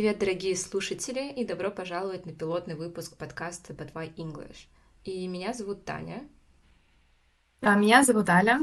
Привет, 0.00 0.18
дорогие 0.18 0.56
слушатели, 0.56 1.30
и 1.30 1.44
добро 1.44 1.70
пожаловать 1.70 2.24
на 2.24 2.32
пилотный 2.32 2.74
выпуск 2.74 3.18
подкаста 3.18 3.74
Why 3.74 4.10
English. 4.14 4.66
И 5.04 5.28
меня 5.28 5.52
зовут 5.52 5.84
Таня. 5.84 6.26
А 7.60 7.74
меня 7.74 8.02
зовут 8.02 8.30
Аля. 8.30 8.60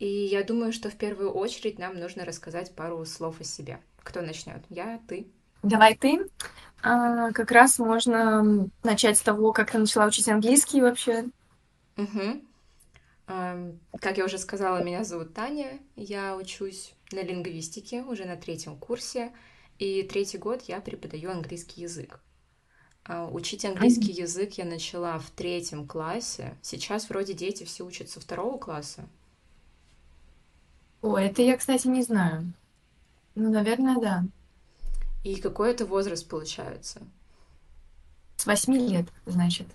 И 0.00 0.08
я 0.08 0.42
думаю, 0.42 0.72
что 0.72 0.90
в 0.90 0.96
первую 0.96 1.30
очередь 1.30 1.78
нам 1.78 2.00
нужно 2.00 2.24
рассказать 2.24 2.74
пару 2.74 3.04
слов 3.04 3.40
о 3.40 3.44
себе. 3.44 3.78
Кто 4.02 4.22
начнет? 4.22 4.64
Я, 4.70 5.00
ты? 5.06 5.28
Давай 5.62 5.94
ты. 5.94 6.26
А, 6.82 7.30
как 7.30 7.52
раз 7.52 7.78
можно 7.78 8.68
начать 8.82 9.16
с 9.16 9.22
того, 9.22 9.52
как 9.52 9.70
ты 9.70 9.78
начала 9.78 10.06
учить 10.06 10.28
английский 10.28 10.80
вообще. 10.80 11.26
Угу. 11.96 12.42
А, 13.28 13.70
как 14.00 14.18
я 14.18 14.24
уже 14.24 14.38
сказала, 14.38 14.82
меня 14.82 15.04
зовут 15.04 15.32
Таня. 15.32 15.78
Я 15.94 16.34
учусь 16.34 16.92
на 17.12 17.22
лингвистике 17.22 18.02
уже 18.02 18.24
на 18.24 18.34
третьем 18.34 18.76
курсе. 18.76 19.30
И 19.78 20.02
третий 20.04 20.38
год 20.38 20.62
я 20.62 20.80
преподаю 20.80 21.30
английский 21.30 21.82
язык. 21.82 22.20
А, 23.04 23.26
учить 23.26 23.64
английский 23.64 24.12
язык 24.12 24.54
я 24.54 24.64
начала 24.64 25.18
в 25.18 25.30
третьем 25.30 25.86
классе. 25.86 26.56
Сейчас 26.62 27.08
вроде 27.08 27.34
дети 27.34 27.64
все 27.64 27.84
учат 27.84 28.08
со 28.08 28.20
второго 28.20 28.58
класса. 28.58 29.06
О, 31.02 31.18
это 31.18 31.42
я, 31.42 31.56
кстати, 31.56 31.86
не 31.86 32.02
знаю. 32.02 32.52
Ну, 33.34 33.50
наверное, 33.50 34.00
да. 34.00 34.24
И 35.22 35.36
какой 35.36 35.72
это 35.72 35.84
возраст 35.84 36.26
получается? 36.26 37.02
С 38.36 38.46
восьми 38.46 38.78
лет, 38.78 39.06
значит. 39.26 39.66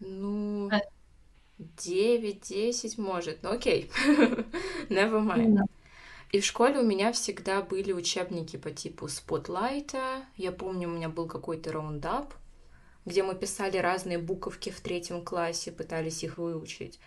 Ну, 0.00 0.68
девять, 1.58 2.48
десять, 2.48 2.98
может. 2.98 3.42
Ну, 3.42 3.52
окей. 3.52 3.90
Never 4.88 5.22
mind. 5.24 5.58
И 6.32 6.40
в 6.40 6.46
школе 6.46 6.78
у 6.78 6.82
меня 6.82 7.12
всегда 7.12 7.60
были 7.60 7.92
учебники 7.92 8.56
по 8.56 8.70
типу 8.70 9.06
спотлайта. 9.06 10.24
Я 10.38 10.50
помню, 10.50 10.88
у 10.88 10.92
меня 10.92 11.10
был 11.10 11.28
какой-то 11.28 11.72
раундап, 11.72 12.32
где 13.04 13.22
мы 13.22 13.34
писали 13.34 13.76
разные 13.76 14.16
буковки 14.16 14.70
в 14.70 14.80
третьем 14.80 15.22
классе, 15.22 15.72
пытались 15.72 16.24
их 16.24 16.38
выучить. 16.38 16.98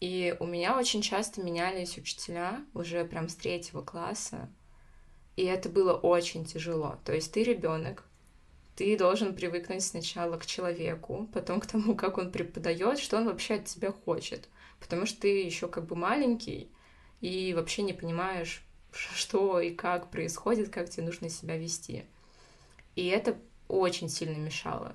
И 0.00 0.34
у 0.40 0.46
меня 0.46 0.78
очень 0.78 1.02
часто 1.02 1.42
менялись 1.42 1.98
учителя 1.98 2.64
уже 2.72 3.04
прям 3.04 3.28
с 3.28 3.34
третьего 3.34 3.82
класса. 3.82 4.48
И 5.36 5.44
это 5.44 5.68
было 5.68 5.92
очень 5.92 6.46
тяжело. 6.46 6.98
То 7.04 7.14
есть 7.14 7.32
ты 7.32 7.42
ребенок, 7.42 8.04
ты 8.76 8.96
должен 8.96 9.34
привыкнуть 9.34 9.84
сначала 9.84 10.38
к 10.38 10.46
человеку, 10.46 11.28
потом 11.34 11.60
к 11.60 11.66
тому, 11.66 11.94
как 11.94 12.16
он 12.16 12.32
преподает, 12.32 12.98
что 12.98 13.18
он 13.18 13.26
вообще 13.26 13.56
от 13.56 13.66
тебя 13.66 13.92
хочет. 13.92 14.48
Потому 14.80 15.04
что 15.04 15.20
ты 15.20 15.42
еще 15.42 15.68
как 15.68 15.84
бы 15.84 15.96
маленький 15.96 16.70
и 17.20 17.52
вообще 17.52 17.82
не 17.82 17.92
понимаешь, 17.92 18.64
что 18.92 19.60
и 19.60 19.70
как 19.70 20.10
происходит, 20.10 20.70
как 20.70 20.90
тебе 20.90 21.06
нужно 21.06 21.28
себя 21.28 21.56
вести. 21.56 22.04
И 22.96 23.06
это 23.06 23.36
очень 23.68 24.08
сильно 24.08 24.36
мешало. 24.36 24.94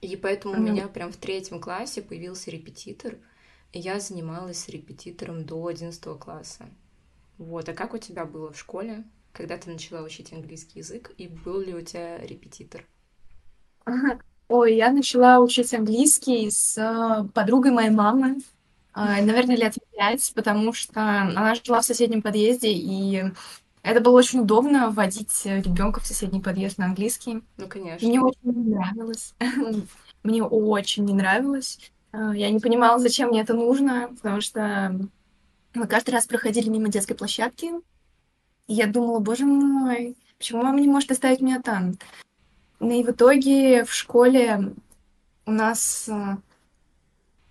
И 0.00 0.16
поэтому 0.16 0.54
mm-hmm. 0.54 0.58
у 0.58 0.62
меня 0.62 0.88
прям 0.88 1.12
в 1.12 1.16
третьем 1.16 1.60
классе 1.60 2.02
появился 2.02 2.50
репетитор— 2.50 3.16
я 3.72 4.00
занималась 4.00 4.58
с 4.58 4.68
репетитором 4.68 5.44
до 5.44 5.66
11 5.66 6.18
класса. 6.18 6.66
Вот, 7.38 7.68
а 7.68 7.74
как 7.74 7.94
у 7.94 7.98
тебя 7.98 8.24
было 8.24 8.50
в 8.52 8.58
школе, 8.58 9.04
когда 9.32 9.58
ты 9.58 9.70
начала 9.70 10.02
учить 10.02 10.32
английский 10.32 10.78
язык, 10.78 11.12
и 11.18 11.28
был 11.28 11.60
ли 11.60 11.74
у 11.74 11.82
тебя 11.82 12.18
репетитор? 12.18 12.86
Ой, 14.48 14.76
я 14.76 14.90
начала 14.92 15.40
учить 15.40 15.74
английский 15.74 16.50
с 16.50 16.78
э, 16.78 17.28
подругой 17.34 17.72
моей 17.72 17.90
мамы, 17.90 18.38
а, 18.92 19.20
наверное, 19.20 19.56
лет 19.56 19.76
пять, 19.96 20.32
потому 20.34 20.72
что 20.72 21.00
она 21.00 21.54
жила 21.54 21.80
в 21.80 21.84
соседнем 21.84 22.22
подъезде, 22.22 22.70
и 22.72 23.24
это 23.82 24.00
было 24.00 24.18
очень 24.18 24.40
удобно 24.40 24.90
вводить 24.90 25.42
ребенка 25.44 26.00
в 26.00 26.06
соседний 26.06 26.40
подъезд 26.40 26.78
на 26.78 26.86
английский. 26.86 27.42
Ну, 27.56 27.68
конечно. 27.68 28.06
Мне 28.06 28.20
очень 28.20 28.38
не 28.42 28.74
нравилось. 28.74 29.34
Мне 30.22 30.42
очень 30.42 31.04
не 31.04 31.14
нравилось. 31.14 31.78
А, 32.12 32.34
я 32.34 32.50
не 32.50 32.58
понимала, 32.58 32.98
зачем 32.98 33.28
мне 33.28 33.42
это 33.42 33.54
нужно, 33.54 34.10
потому 34.16 34.40
что 34.40 34.98
мы 35.74 35.86
каждый 35.86 36.10
раз 36.10 36.26
проходили 36.26 36.68
мимо 36.68 36.88
детской 36.88 37.14
площадки, 37.14 37.70
и 38.66 38.74
я 38.74 38.86
думала, 38.86 39.20
боже 39.20 39.44
мой, 39.44 40.16
почему 40.38 40.62
мама 40.62 40.80
не 40.80 40.88
может 40.88 41.12
оставить 41.12 41.40
меня 41.40 41.62
там? 41.62 41.94
Ну 42.80 42.90
и 42.90 43.04
в 43.04 43.10
итоге 43.10 43.84
в 43.84 43.92
школе 43.92 44.74
у 45.44 45.50
нас 45.52 46.08
а, 46.08 46.38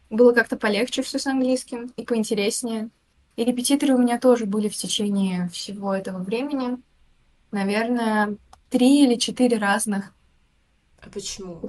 было 0.10 0.34
как-то 0.34 0.58
полегче 0.58 1.02
все 1.02 1.20
с 1.20 1.28
английским 1.28 1.92
и 1.96 2.04
поинтереснее. 2.04 2.90
И 3.36 3.44
репетиторы 3.44 3.96
у 3.96 3.98
меня 3.98 4.20
тоже 4.20 4.46
были 4.46 4.70
в 4.70 4.76
течение 4.76 5.50
всего 5.50 5.94
этого 5.94 6.20
времени. 6.20 6.78
Наверное, 7.52 8.38
три 8.70 9.04
или 9.04 9.16
четыре 9.16 9.58
разных. 9.58 10.14
А 11.02 11.10
почему? 11.10 11.62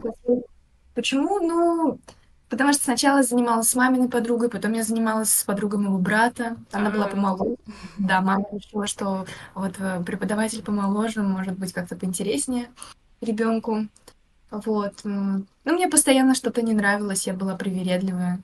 Почему? 0.94 1.40
Ну, 1.40 2.00
Потому 2.48 2.72
что 2.72 2.84
сначала 2.84 3.22
занималась 3.24 3.68
с 3.68 3.74
маминой 3.74 4.08
подругой, 4.08 4.48
потом 4.48 4.72
я 4.72 4.84
занималась 4.84 5.32
с 5.32 5.42
подругой 5.42 5.80
моего 5.80 5.98
брата. 5.98 6.56
Она 6.70 6.90
была 6.90 7.08
помоложе. 7.08 7.56
Да, 7.98 8.20
мама 8.20 8.44
решила, 8.52 8.86
что 8.86 9.26
вот 9.54 9.74
э, 9.80 10.02
преподаватель 10.04 10.62
помоложе 10.62 11.22
может 11.22 11.58
быть 11.58 11.72
как-то 11.72 11.96
поинтереснее 11.96 12.68
ребенку. 13.20 13.88
Вот. 14.64 15.00
Ну, 15.04 15.46
мне 15.64 15.88
постоянно 15.88 16.34
что-то 16.34 16.62
не 16.62 16.72
нравилось, 16.72 17.26
я 17.26 17.34
была 17.34 17.56
привередливая. 17.56 18.40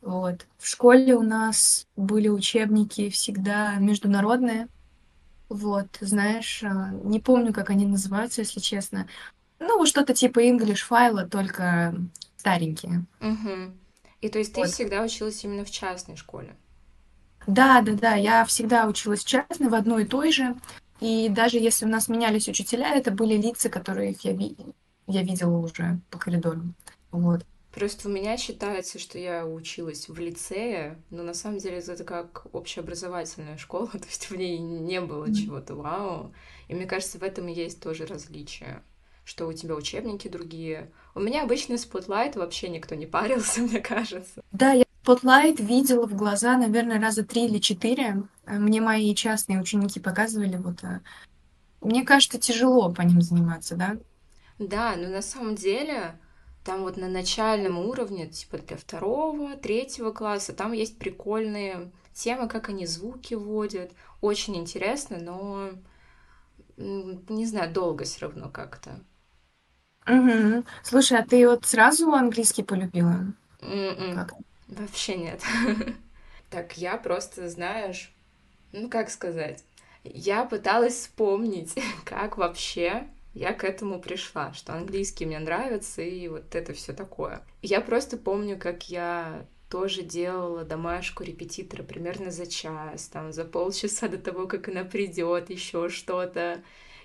Вот. 0.00 0.46
В 0.58 0.66
школе 0.66 1.14
у 1.14 1.22
нас 1.22 1.86
были 1.96 2.28
учебники 2.28 3.10
всегда 3.10 3.74
международные. 3.76 4.68
Вот, 5.48 5.88
знаешь, 6.00 6.62
э, 6.62 6.68
не 7.04 7.20
помню, 7.20 7.52
как 7.52 7.70
они 7.70 7.86
называются, 7.86 8.42
если 8.42 8.60
честно. 8.60 9.08
Ну, 9.58 9.84
что-то 9.86 10.14
типа 10.14 10.40
English 10.40 10.84
файла, 10.84 11.26
только 11.26 11.94
старенькие. 12.36 13.04
Угу. 13.20 13.72
И 14.20 14.28
то 14.28 14.38
есть 14.38 14.54
ты 14.54 14.60
вот. 14.60 14.70
всегда 14.70 15.02
училась 15.02 15.42
именно 15.44 15.64
в 15.64 15.70
частной 15.70 16.16
школе? 16.16 16.54
Да, 17.46 17.80
да, 17.80 17.92
да. 17.92 18.14
Я 18.14 18.44
всегда 18.44 18.86
училась 18.86 19.24
в 19.24 19.26
частной, 19.28 19.68
в 19.68 19.74
одной 19.74 20.02
и 20.04 20.06
той 20.06 20.32
же. 20.32 20.54
И 21.00 21.28
даже 21.28 21.58
если 21.58 21.86
у 21.86 21.88
нас 21.88 22.08
менялись 22.08 22.48
учителя, 22.48 22.94
это 22.94 23.10
были 23.10 23.36
лица, 23.36 23.68
которых 23.68 24.24
я, 24.24 24.32
ви... 24.32 24.56
я 25.08 25.22
видела 25.22 25.56
уже 25.58 25.98
по 26.10 26.18
коридору. 26.18 26.62
Вот. 27.10 27.44
Просто 27.72 28.08
у 28.08 28.12
меня 28.12 28.36
считается, 28.36 28.98
что 28.98 29.18
я 29.18 29.46
училась 29.46 30.08
в 30.08 30.18
лицее, 30.18 31.00
но 31.10 31.22
на 31.22 31.34
самом 31.34 31.58
деле 31.58 31.78
это 31.78 32.02
как 32.04 32.46
общеобразовательная 32.52 33.56
школа, 33.56 33.88
то 33.92 34.06
есть 34.06 34.30
в 34.30 34.36
ней 34.36 34.58
не 34.58 35.00
было 35.00 35.32
чего-то 35.34 35.74
вау. 35.74 36.32
И 36.68 36.74
мне 36.74 36.86
кажется, 36.86 37.18
в 37.18 37.22
этом 37.22 37.46
есть 37.46 37.80
тоже 37.82 38.06
различие 38.06 38.82
что 39.28 39.46
у 39.46 39.52
тебя 39.52 39.74
учебники 39.74 40.26
другие. 40.26 40.90
У 41.14 41.20
меня 41.20 41.42
обычный 41.42 41.76
Spotlight 41.76 42.34
вообще 42.34 42.70
никто 42.70 42.94
не 42.94 43.04
парился, 43.04 43.60
мне 43.60 43.80
кажется. 43.80 44.40
Да, 44.52 44.72
я 44.72 44.84
спотлайт 45.02 45.60
видела 45.60 46.06
в 46.06 46.16
глаза, 46.16 46.56
наверное, 46.56 46.98
раза 46.98 47.22
три 47.24 47.44
или 47.44 47.58
четыре. 47.58 48.22
Э, 48.46 48.58
мне 48.58 48.80
мои 48.80 49.14
частные 49.14 49.60
ученики 49.60 50.00
показывали. 50.00 50.56
Вот, 50.56 50.82
э, 50.82 51.00
мне 51.82 52.04
кажется, 52.04 52.38
тяжело 52.38 52.90
по 52.90 53.02
ним 53.02 53.20
заниматься, 53.20 53.76
да? 53.76 53.98
Да, 54.58 54.96
но 54.96 55.08
на 55.08 55.22
самом 55.22 55.54
деле 55.54 56.18
там 56.64 56.82
вот 56.82 56.96
на 56.96 57.08
начальном 57.08 57.78
уровне, 57.78 58.26
типа 58.28 58.58
для 58.58 58.76
второго, 58.76 59.56
третьего 59.56 60.10
класса, 60.12 60.52
там 60.52 60.72
есть 60.72 60.98
прикольные 60.98 61.90
темы, 62.12 62.48
как 62.48 62.68
они 62.68 62.86
звуки 62.86 63.34
вводят. 63.34 63.92
Очень 64.20 64.56
интересно, 64.56 65.18
но 65.18 65.70
не 66.78 67.44
знаю, 67.46 67.72
долго 67.72 68.04
все 68.04 68.20
равно 68.26 68.48
как-то. 68.48 69.00
Угу. 70.06 70.64
Слушай, 70.82 71.18
а 71.20 71.24
ты 71.26 71.46
вот 71.48 71.64
сразу 71.66 72.10
английский 72.12 72.62
полюбила? 72.62 73.26
М-м. 73.62 74.14
Как? 74.14 74.34
Вообще 74.68 75.16
нет. 75.16 75.42
Так, 76.50 76.78
я 76.78 76.96
просто, 76.96 77.46
знаешь, 77.50 78.10
ну 78.72 78.88
как 78.88 79.10
сказать, 79.10 79.64
я 80.04 80.44
пыталась 80.44 80.94
вспомнить, 80.94 81.74
как 82.06 82.38
вообще 82.38 83.08
я 83.34 83.52
к 83.52 83.64
этому 83.64 84.00
пришла, 84.00 84.52
что 84.52 84.74
английский 84.74 85.26
мне 85.26 85.38
нравится 85.38 86.02
и 86.02 86.28
вот 86.28 86.54
это 86.54 86.72
все 86.72 86.92
такое. 86.92 87.42
Я 87.62 87.80
просто 87.80 88.16
помню, 88.16 88.58
как 88.58 88.88
я 88.88 89.46
тоже 89.68 90.02
делала 90.02 90.64
домашку 90.64 91.22
репетитора 91.22 91.82
примерно 91.82 92.30
за 92.30 92.46
час, 92.46 93.08
там 93.08 93.32
за 93.32 93.44
полчаса 93.44 94.08
до 94.08 94.18
того, 94.18 94.46
как 94.46 94.68
она 94.68 94.84
придет, 94.84 95.50
еще 95.50 95.88
что-то. 95.88 96.62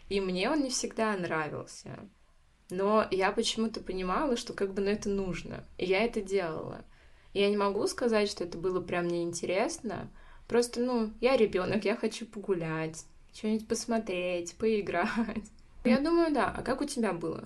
И 0.09 0.21
мне 0.21 0.49
он 0.49 0.61
не 0.63 0.69
всегда 0.69 1.15
нравился. 1.17 1.99
Но 2.69 3.05
я 3.11 3.31
почему-то 3.31 3.81
понимала, 3.81 4.37
что 4.37 4.53
как 4.53 4.73
бы 4.73 4.81
ну, 4.81 4.89
это 4.89 5.09
нужно. 5.09 5.65
И 5.77 5.85
я 5.85 6.03
это 6.03 6.21
делала. 6.21 6.85
Я 7.33 7.49
не 7.49 7.57
могу 7.57 7.85
сказать, 7.87 8.29
что 8.29 8.43
это 8.43 8.57
было 8.57 8.79
прям 8.79 9.07
неинтересно. 9.07 10.09
Просто, 10.47 10.81
ну, 10.81 11.11
я 11.19 11.35
ребенок, 11.35 11.85
я 11.85 11.95
хочу 11.95 12.25
погулять, 12.25 13.05
что-нибудь 13.33 13.67
посмотреть, 13.67 14.55
поиграть. 14.55 15.09
Я 15.83 15.99
думаю, 15.99 16.33
да. 16.33 16.53
А 16.55 16.61
как 16.61 16.81
у 16.81 16.85
тебя 16.85 17.13
было? 17.13 17.43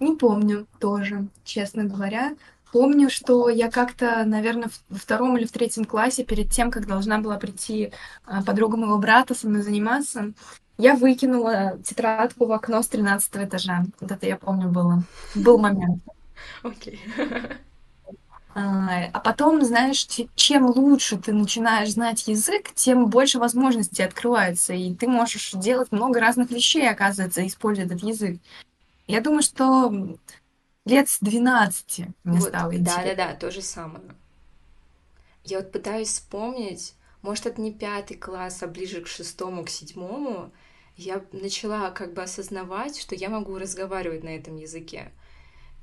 Не 0.00 0.16
помню 0.16 0.66
тоже, 0.78 1.28
честно 1.44 1.84
говоря. 1.84 2.36
Помню, 2.72 3.08
что 3.08 3.48
я 3.48 3.70
как-то, 3.70 4.24
наверное, 4.24 4.70
во 4.90 4.98
втором 4.98 5.36
или 5.38 5.46
в 5.46 5.52
третьем 5.52 5.84
классе, 5.86 6.24
перед 6.24 6.50
тем, 6.52 6.70
как 6.70 6.86
должна 6.86 7.18
была 7.18 7.38
прийти 7.38 7.92
а, 8.26 8.42
подруга 8.44 8.76
моего 8.76 8.98
брата 8.98 9.34
со 9.34 9.48
мной 9.48 9.62
заниматься, 9.62 10.34
Я 10.76 10.94
выкинула 10.94 11.78
тетрадку 11.84 12.46
в 12.46 12.52
окно 12.52 12.82
с 12.82 12.88
13 12.88 13.36
этажа. 13.36 13.84
Вот 14.00 14.12
это 14.12 14.26
я 14.26 14.36
помню 14.36 14.68
было. 14.68 15.02
Был 15.34 15.58
момент. 15.58 16.02
Окей. 16.62 17.00
А, 17.18 17.56
а 18.60 19.20
потом, 19.20 19.64
знаешь, 19.64 20.06
чем 20.34 20.66
лучше 20.66 21.16
ты 21.16 21.32
начинаешь 21.32 21.90
знать 21.90 22.26
язык, 22.26 22.72
тем 22.74 23.06
больше 23.06 23.38
возможностей 23.38 24.02
открывается, 24.02 24.72
и 24.72 24.94
ты 24.94 25.06
можешь 25.06 25.52
делать 25.52 25.92
много 25.92 26.18
разных 26.18 26.50
вещей, 26.50 26.88
оказывается, 26.88 27.46
используя 27.46 27.86
этот 27.86 28.02
язык. 28.02 28.40
Я 29.06 29.20
думаю, 29.20 29.42
что 29.42 30.18
лет 30.84 31.08
с 31.08 31.20
12 31.20 32.06
мне 32.24 32.40
вот, 32.40 32.48
стало 32.48 32.74
интересно. 32.74 33.02
Да-да-да, 33.04 33.34
то 33.34 33.50
же 33.50 33.62
самое. 33.62 34.04
Я 35.44 35.58
вот 35.58 35.70
пытаюсь 35.70 36.08
вспомнить, 36.08 36.94
может, 37.22 37.46
это 37.46 37.60
не 37.60 37.72
пятый 37.72 38.16
класс, 38.16 38.62
а 38.62 38.66
ближе 38.66 39.00
к 39.00 39.06
шестому, 39.06 39.64
к 39.64 39.70
седьмому, 39.70 40.50
я 40.96 41.24
начала 41.32 41.90
как 41.90 42.12
бы 42.12 42.22
осознавать, 42.22 42.98
что 42.98 43.14
я 43.14 43.28
могу 43.28 43.56
разговаривать 43.56 44.24
на 44.24 44.30
этом 44.30 44.56
языке. 44.56 45.12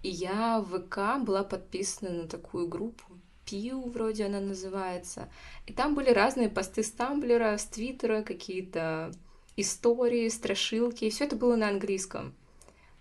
И 0.06 0.10
я 0.10 0.60
в 0.60 0.82
ВК 0.82 1.20
была 1.26 1.44
подписана 1.44 2.12
на 2.12 2.28
такую 2.28 2.68
группу, 2.68 3.06
Пиу 3.44 3.90
вроде 3.90 4.26
она 4.26 4.40
называется. 4.40 5.30
И 5.66 5.74
там 5.74 5.96
были 5.96 6.12
разные 6.12 6.48
посты 6.48 6.84
с 6.84 6.92
Тамблера, 6.92 7.58
с 7.58 7.66
Твиттера, 7.66 8.22
какие-то 8.22 9.12
истории, 9.58 10.30
страшилки. 10.30 11.06
И 11.06 11.10
все 11.10 11.24
это 11.24 11.36
было 11.36 11.56
на 11.56 11.70
английском. 11.70 12.36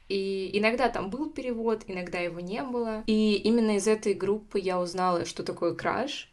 И 0.09 0.49
иногда 0.55 0.89
там 0.89 1.11
был 1.11 1.29
перевод, 1.29 1.83
иногда 1.89 2.21
его 2.21 2.41
не 2.41 2.63
было. 2.63 3.05
И 3.07 3.35
именно 3.35 3.77
из 3.77 3.87
этой 3.87 4.15
группы 4.15 4.59
я 4.59 4.81
узнала, 4.81 5.27
что 5.27 5.43
такое 5.43 5.75
краш, 5.75 6.33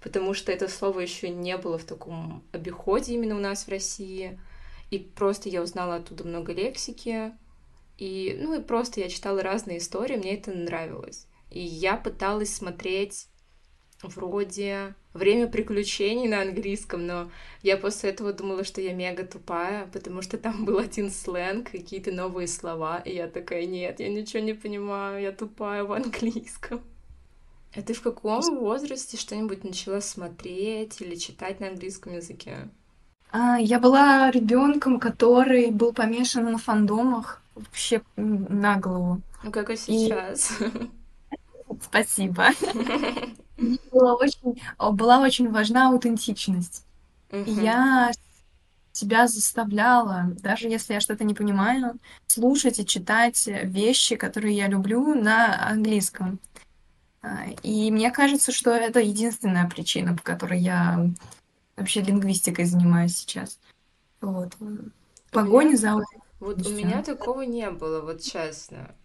потому 0.00 0.34
что 0.34 0.52
это 0.52 0.68
слово 0.68 1.00
еще 1.00 1.30
не 1.30 1.56
было 1.56 1.78
в 1.78 1.84
таком 1.84 2.44
обиходе 2.52 3.14
именно 3.14 3.34
у 3.34 3.40
нас 3.40 3.64
в 3.64 3.70
России. 3.70 4.38
И 4.92 5.00
просто 5.00 5.48
я 5.48 5.62
узнала 5.62 5.96
оттуда 5.96 6.22
много 6.22 6.52
лексики, 6.52 7.32
и, 8.02 8.36
ну, 8.36 8.58
и 8.58 8.60
просто 8.60 8.98
я 9.00 9.08
читала 9.08 9.44
разные 9.44 9.78
истории, 9.78 10.16
мне 10.16 10.34
это 10.34 10.50
нравилось. 10.50 11.28
И 11.50 11.60
я 11.60 11.96
пыталась 11.96 12.52
смотреть 12.52 13.28
вроде 14.02 14.96
«Время 15.14 15.46
приключений» 15.46 16.26
на 16.26 16.42
английском, 16.42 17.06
но 17.06 17.30
я 17.62 17.76
после 17.76 18.10
этого 18.10 18.32
думала, 18.32 18.64
что 18.64 18.80
я 18.80 18.92
мега 18.92 19.24
тупая, 19.24 19.86
потому 19.92 20.20
что 20.20 20.36
там 20.36 20.64
был 20.64 20.78
один 20.78 21.12
сленг, 21.12 21.70
какие-то 21.70 22.10
новые 22.10 22.48
слова, 22.48 22.98
и 22.98 23.14
я 23.14 23.28
такая 23.28 23.66
«Нет, 23.66 24.00
я 24.00 24.08
ничего 24.08 24.42
не 24.42 24.54
понимаю, 24.54 25.22
я 25.22 25.30
тупая 25.30 25.84
в 25.84 25.92
английском». 25.92 26.80
А 27.72 27.82
ты 27.82 27.94
в 27.94 28.02
каком 28.02 28.58
возрасте 28.58 29.16
что-нибудь 29.16 29.62
начала 29.62 30.00
смотреть 30.00 31.00
или 31.00 31.14
читать 31.14 31.60
на 31.60 31.68
английском 31.68 32.14
языке? 32.14 32.68
А, 33.30 33.58
я 33.60 33.78
была 33.78 34.28
ребенком, 34.32 34.98
который 34.98 35.70
был 35.70 35.92
помешан 35.92 36.50
на 36.50 36.58
фандомах 36.58 37.41
вообще 37.54 38.02
на 38.16 38.76
голову. 38.76 39.20
Ну, 39.42 39.50
как 39.50 39.70
и 39.70 39.76
сейчас. 39.76 40.52
И... 40.60 40.90
Спасибо. 41.82 42.48
была 43.90 44.14
очень, 44.14 44.60
была 44.78 45.20
очень 45.20 45.50
важна 45.50 45.88
аутентичность. 45.88 46.84
Угу. 47.30 47.50
Я 47.50 48.12
себя 48.92 49.26
заставляла, 49.26 50.32
даже 50.42 50.68
если 50.68 50.94
я 50.94 51.00
что-то 51.00 51.24
не 51.24 51.34
понимаю, 51.34 51.98
слушать 52.26 52.78
и 52.78 52.86
читать 52.86 53.46
вещи, 53.46 54.16
которые 54.16 54.56
я 54.56 54.68
люблю 54.68 55.14
на 55.14 55.68
английском. 55.68 56.38
А, 57.22 57.46
и 57.62 57.90
мне 57.90 58.10
кажется, 58.10 58.52
что 58.52 58.70
это 58.70 59.00
единственная 59.00 59.68
причина, 59.68 60.14
по 60.14 60.22
которой 60.22 60.60
я 60.60 61.08
вообще 61.76 62.02
лингвистикой 62.02 62.66
занимаюсь 62.66 63.16
сейчас. 63.16 63.58
Вот. 64.20 64.54
Погоня 65.30 65.76
за 65.76 65.94
вот 66.42 66.66
у 66.66 66.70
меня 66.70 67.04
такого 67.04 67.42
не 67.42 67.70
было, 67.70 68.00
вот 68.00 68.20
честно. 68.20 68.96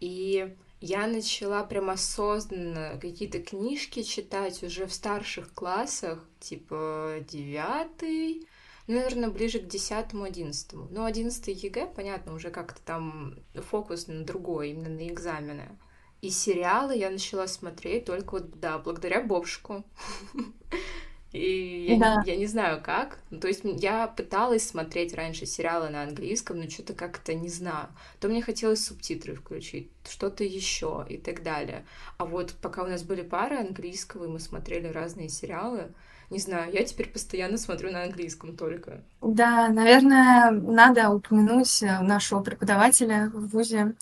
И 0.00 0.56
я 0.80 1.06
начала 1.06 1.62
прям 1.64 1.90
осознанно 1.90 2.98
какие-то 2.98 3.40
книжки 3.40 4.02
читать 4.02 4.62
уже 4.62 4.86
в 4.86 4.94
старших 4.94 5.52
классах, 5.52 6.26
типа 6.40 7.16
девятый, 7.28 8.48
ну, 8.86 8.94
наверное, 8.94 9.28
ближе 9.28 9.58
к 9.58 9.68
десятому, 9.68 10.24
одиннадцатому. 10.24 10.88
Ну, 10.90 11.04
одиннадцатый 11.04 11.52
ЕГЭ, 11.52 11.88
понятно, 11.94 12.32
уже 12.32 12.50
как-то 12.50 12.80
там 12.80 13.38
фокус 13.54 14.06
на 14.06 14.24
другой, 14.24 14.70
именно 14.70 14.88
на 14.88 15.06
экзамены. 15.06 15.78
И 16.22 16.30
сериалы 16.30 16.96
я 16.96 17.10
начала 17.10 17.46
смотреть 17.48 18.06
только 18.06 18.32
вот, 18.32 18.58
да, 18.58 18.78
благодаря 18.78 19.22
Бобшку. 19.22 19.84
И 21.32 21.86
я, 21.88 21.98
да. 21.98 22.22
не, 22.22 22.32
я 22.32 22.36
не 22.36 22.46
знаю 22.46 22.82
как. 22.82 23.18
Ну, 23.30 23.40
то 23.40 23.48
есть 23.48 23.62
я 23.64 24.06
пыталась 24.06 24.68
смотреть 24.68 25.14
раньше 25.14 25.46
сериалы 25.46 25.88
на 25.88 26.02
английском, 26.02 26.58
но 26.58 26.68
что-то 26.68 26.92
как-то 26.92 27.32
не 27.32 27.48
знаю. 27.48 27.88
То 28.20 28.28
мне 28.28 28.42
хотелось 28.42 28.84
субтитры 28.84 29.34
включить, 29.34 29.90
что-то 30.06 30.44
еще 30.44 31.06
и 31.08 31.16
так 31.16 31.42
далее. 31.42 31.86
А 32.18 32.26
вот 32.26 32.54
пока 32.60 32.82
у 32.82 32.86
нас 32.86 33.02
были 33.02 33.22
пары 33.22 33.56
английского, 33.56 34.26
и 34.26 34.28
мы 34.28 34.40
смотрели 34.40 34.88
разные 34.88 35.30
сериалы, 35.30 35.92
не 36.28 36.38
знаю, 36.38 36.72
я 36.72 36.82
теперь 36.84 37.08
постоянно 37.10 37.58
смотрю 37.58 37.90
на 37.92 38.04
английском 38.04 38.56
только. 38.56 39.02
Да, 39.20 39.68
наверное, 39.68 40.50
надо 40.50 41.10
упомянуть 41.10 41.82
нашего 41.82 42.40
преподавателя 42.40 43.30
в 43.34 43.48
ВУЗе. 43.48 43.94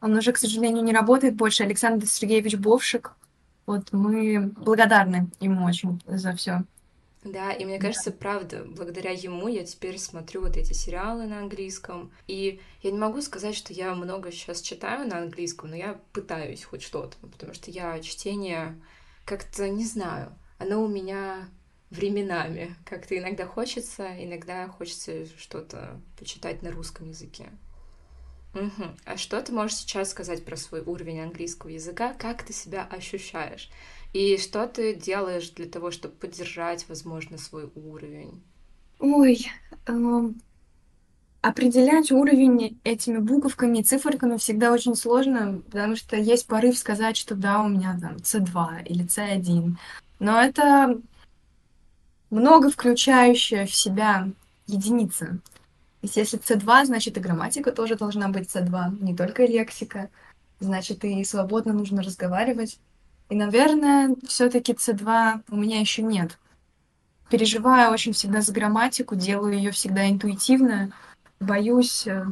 Он 0.00 0.16
уже, 0.16 0.32
к 0.32 0.38
сожалению, 0.38 0.84
не 0.84 0.92
работает 0.92 1.34
больше. 1.34 1.62
Александр 1.62 2.06
Сергеевич 2.06 2.56
Бовшик. 2.56 3.12
Вот 3.66 3.92
мы 3.92 4.52
благодарны 4.56 5.30
ему 5.40 5.64
очень 5.64 6.00
за 6.06 6.34
все. 6.34 6.64
Да, 7.24 7.52
и 7.52 7.64
мне 7.64 7.78
кажется, 7.78 8.10
правда, 8.10 8.64
благодаря 8.66 9.12
ему 9.12 9.46
я 9.46 9.64
теперь 9.64 9.98
смотрю 9.98 10.40
вот 10.42 10.56
эти 10.56 10.72
сериалы 10.72 11.26
на 11.26 11.38
английском. 11.38 12.10
И 12.26 12.60
я 12.82 12.90
не 12.90 12.98
могу 12.98 13.22
сказать, 13.22 13.54
что 13.54 13.72
я 13.72 13.94
много 13.94 14.32
сейчас 14.32 14.60
читаю 14.60 15.06
на 15.08 15.18
английском, 15.18 15.70
но 15.70 15.76
я 15.76 16.00
пытаюсь 16.12 16.64
хоть 16.64 16.82
что-то, 16.82 17.16
потому 17.20 17.54
что 17.54 17.70
я 17.70 18.00
чтение 18.00 18.80
как-то 19.24 19.68
не 19.68 19.84
знаю, 19.84 20.34
оно 20.58 20.82
у 20.82 20.88
меня 20.88 21.48
временами. 21.90 22.74
Как-то 22.84 23.16
иногда 23.16 23.46
хочется, 23.46 24.08
иногда 24.18 24.66
хочется 24.66 25.26
что-то 25.38 26.00
почитать 26.18 26.62
на 26.62 26.72
русском 26.72 27.08
языке. 27.08 27.50
Угу. 28.54 28.84
А 29.04 29.16
что 29.16 29.40
ты 29.40 29.52
можешь 29.52 29.78
сейчас 29.78 30.10
сказать 30.10 30.44
про 30.44 30.56
свой 30.56 30.82
уровень 30.82 31.20
английского 31.20 31.70
языка? 31.70 32.14
Как 32.14 32.42
ты 32.42 32.52
себя 32.52 32.86
ощущаешь? 32.90 33.70
И 34.12 34.36
что 34.36 34.66
ты 34.66 34.94
делаешь 34.94 35.50
для 35.50 35.66
того, 35.66 35.90
чтобы 35.90 36.14
поддержать, 36.14 36.84
возможно, 36.88 37.38
свой 37.38 37.70
уровень? 37.74 38.42
Ой, 38.98 39.46
э, 39.86 40.30
определять 41.40 42.12
уровень 42.12 42.78
этими 42.84 43.18
буковками 43.18 43.78
и 43.78 43.82
циферками 43.82 44.36
всегда 44.36 44.72
очень 44.72 44.94
сложно, 44.94 45.62
потому 45.70 45.96
что 45.96 46.16
есть 46.16 46.46
порыв 46.46 46.78
сказать, 46.78 47.16
что 47.16 47.34
да, 47.34 47.62
у 47.62 47.68
меня 47.68 47.98
там 48.00 48.16
C2 48.16 48.84
или 48.84 49.06
C1. 49.06 49.76
Но 50.20 50.40
это 50.40 51.00
много 52.30 52.70
включающая 52.70 53.66
в 53.66 53.74
себя 53.74 54.28
единица. 54.66 55.26
То 55.26 56.06
есть 56.06 56.16
если 56.16 56.38
C2, 56.38 56.86
значит 56.86 57.16
и 57.16 57.20
грамматика 57.20 57.72
тоже 57.72 57.96
должна 57.96 58.28
быть 58.28 58.54
C2, 58.54 59.02
не 59.02 59.16
только 59.16 59.44
лексика. 59.44 60.10
Значит, 60.60 61.04
и 61.04 61.24
свободно 61.24 61.72
нужно 61.72 62.02
разговаривать. 62.02 62.78
И, 63.32 63.34
наверное, 63.34 64.14
все-таки 64.28 64.74
C2 64.74 65.44
у 65.48 65.56
меня 65.56 65.80
еще 65.80 66.02
нет. 66.02 66.38
Переживаю 67.30 67.90
очень 67.90 68.12
всегда 68.12 68.42
за 68.42 68.52
грамматику, 68.52 69.14
делаю 69.14 69.54
ее 69.54 69.70
всегда 69.70 70.06
интуитивно, 70.10 70.92
боюсь 71.40 72.06
э, 72.06 72.26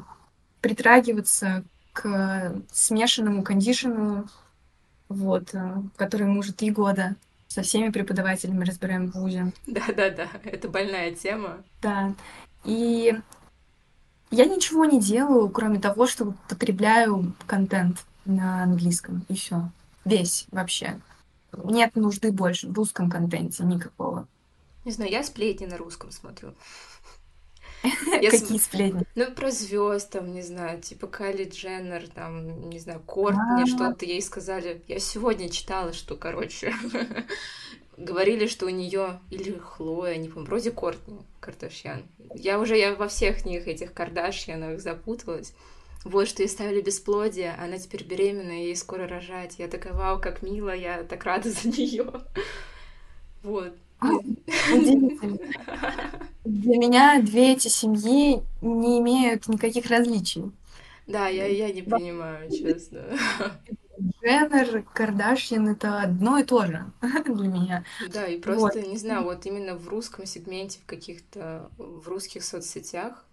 притрагиваться 0.60 1.64
к 1.94 2.54
смешанному 2.70 3.42
кондишену, 3.42 4.28
вот, 5.08 5.54
э, 5.54 5.76
который 5.96 6.26
мы 6.26 6.40
уже 6.40 6.52
три 6.52 6.70
года 6.70 7.16
со 7.48 7.62
всеми 7.62 7.88
преподавателями 7.88 8.66
разбираем 8.66 9.10
в 9.10 9.14
ВУЗе. 9.14 9.54
Да-да-да, 9.66 10.28
это 10.44 10.68
больная 10.68 11.14
тема. 11.14 11.64
Да. 11.80 12.12
И 12.66 13.18
я 14.30 14.44
ничего 14.44 14.84
не 14.84 15.00
делаю, 15.00 15.48
кроме 15.48 15.80
того, 15.80 16.06
что 16.06 16.34
потребляю 16.46 17.32
контент 17.46 18.04
на 18.26 18.64
английском, 18.64 19.24
и 19.30 19.34
все 19.34 19.70
весь 20.04 20.46
вообще. 20.50 21.00
Нет 21.64 21.96
нужды 21.96 22.32
больше 22.32 22.68
в 22.68 22.72
русском 22.72 23.10
контенте 23.10 23.64
никакого. 23.64 24.26
Не 24.84 24.92
знаю, 24.92 25.10
я 25.10 25.22
сплетни 25.22 25.66
на 25.66 25.76
русском 25.76 26.10
смотрю. 26.10 26.54
Какие 27.82 28.58
сплетни? 28.58 29.04
Ну, 29.14 29.30
про 29.32 29.50
звезд, 29.50 30.10
там, 30.10 30.32
не 30.32 30.42
знаю, 30.42 30.80
типа 30.80 31.06
Кайли 31.06 31.44
Дженнер, 31.44 32.08
там, 32.08 32.68
не 32.68 32.78
знаю, 32.78 33.00
Кортни, 33.00 33.66
что-то 33.66 34.04
ей 34.04 34.22
сказали. 34.22 34.82
Я 34.86 34.98
сегодня 34.98 35.48
читала, 35.48 35.92
что, 35.92 36.16
короче, 36.16 36.74
говорили, 37.96 38.46
что 38.46 38.66
у 38.66 38.70
нее 38.70 39.20
или 39.30 39.58
Хлоя, 39.58 40.16
не 40.16 40.28
помню, 40.28 40.46
вроде 40.46 40.70
Кортни 40.70 41.18
Кардашьян. 41.40 42.02
Я 42.34 42.58
уже 42.58 42.76
я 42.76 42.94
во 42.94 43.08
всех 43.08 43.44
них 43.44 43.66
этих 43.66 43.92
Кардашьянах 43.92 44.80
запуталась. 44.80 45.54
Вот, 46.04 46.28
что 46.28 46.42
ей 46.42 46.48
ставили 46.48 46.80
бесплодие, 46.80 47.54
она 47.58 47.78
теперь 47.78 48.04
беременная, 48.04 48.64
ей 48.64 48.76
скоро 48.76 49.06
рожать. 49.06 49.56
Я 49.58 49.68
такая, 49.68 49.92
вау, 49.92 50.18
как 50.18 50.42
мило, 50.42 50.74
я 50.74 51.04
так 51.04 51.24
рада 51.24 51.50
за 51.50 51.68
нее. 51.68 52.10
Вот. 53.42 53.74
Для 56.44 56.76
меня 56.78 57.20
две 57.22 57.52
эти 57.52 57.68
семьи 57.68 58.42
не 58.60 58.98
имеют 58.98 59.48
никаких 59.48 59.86
различий. 59.86 60.52
Да, 61.06 61.28
я, 61.28 61.46
я 61.46 61.72
не 61.72 61.82
понимаю, 61.82 62.50
честно. 62.50 63.04
Дженнер, 64.00 64.82
Кардашьян- 64.94 65.68
это 65.72 66.00
одно 66.00 66.38
и 66.38 66.44
то 66.44 66.64
же 66.66 66.86
для 67.26 67.48
меня. 67.48 67.84
Да, 67.98 68.26
и 68.26 68.36
Вот. 68.36 68.42
просто, 68.42 68.80
не 68.82 68.96
знаю, 68.96 69.24
вот 69.24 69.44
именно 69.46 69.76
в 69.76 69.88
русском 69.88 70.26
сегменте, 70.26 70.78
в 70.80 70.86
каких-то, 70.86 71.70
в 71.78 72.08
русских 72.08 72.44
соцсетях, 72.44 73.24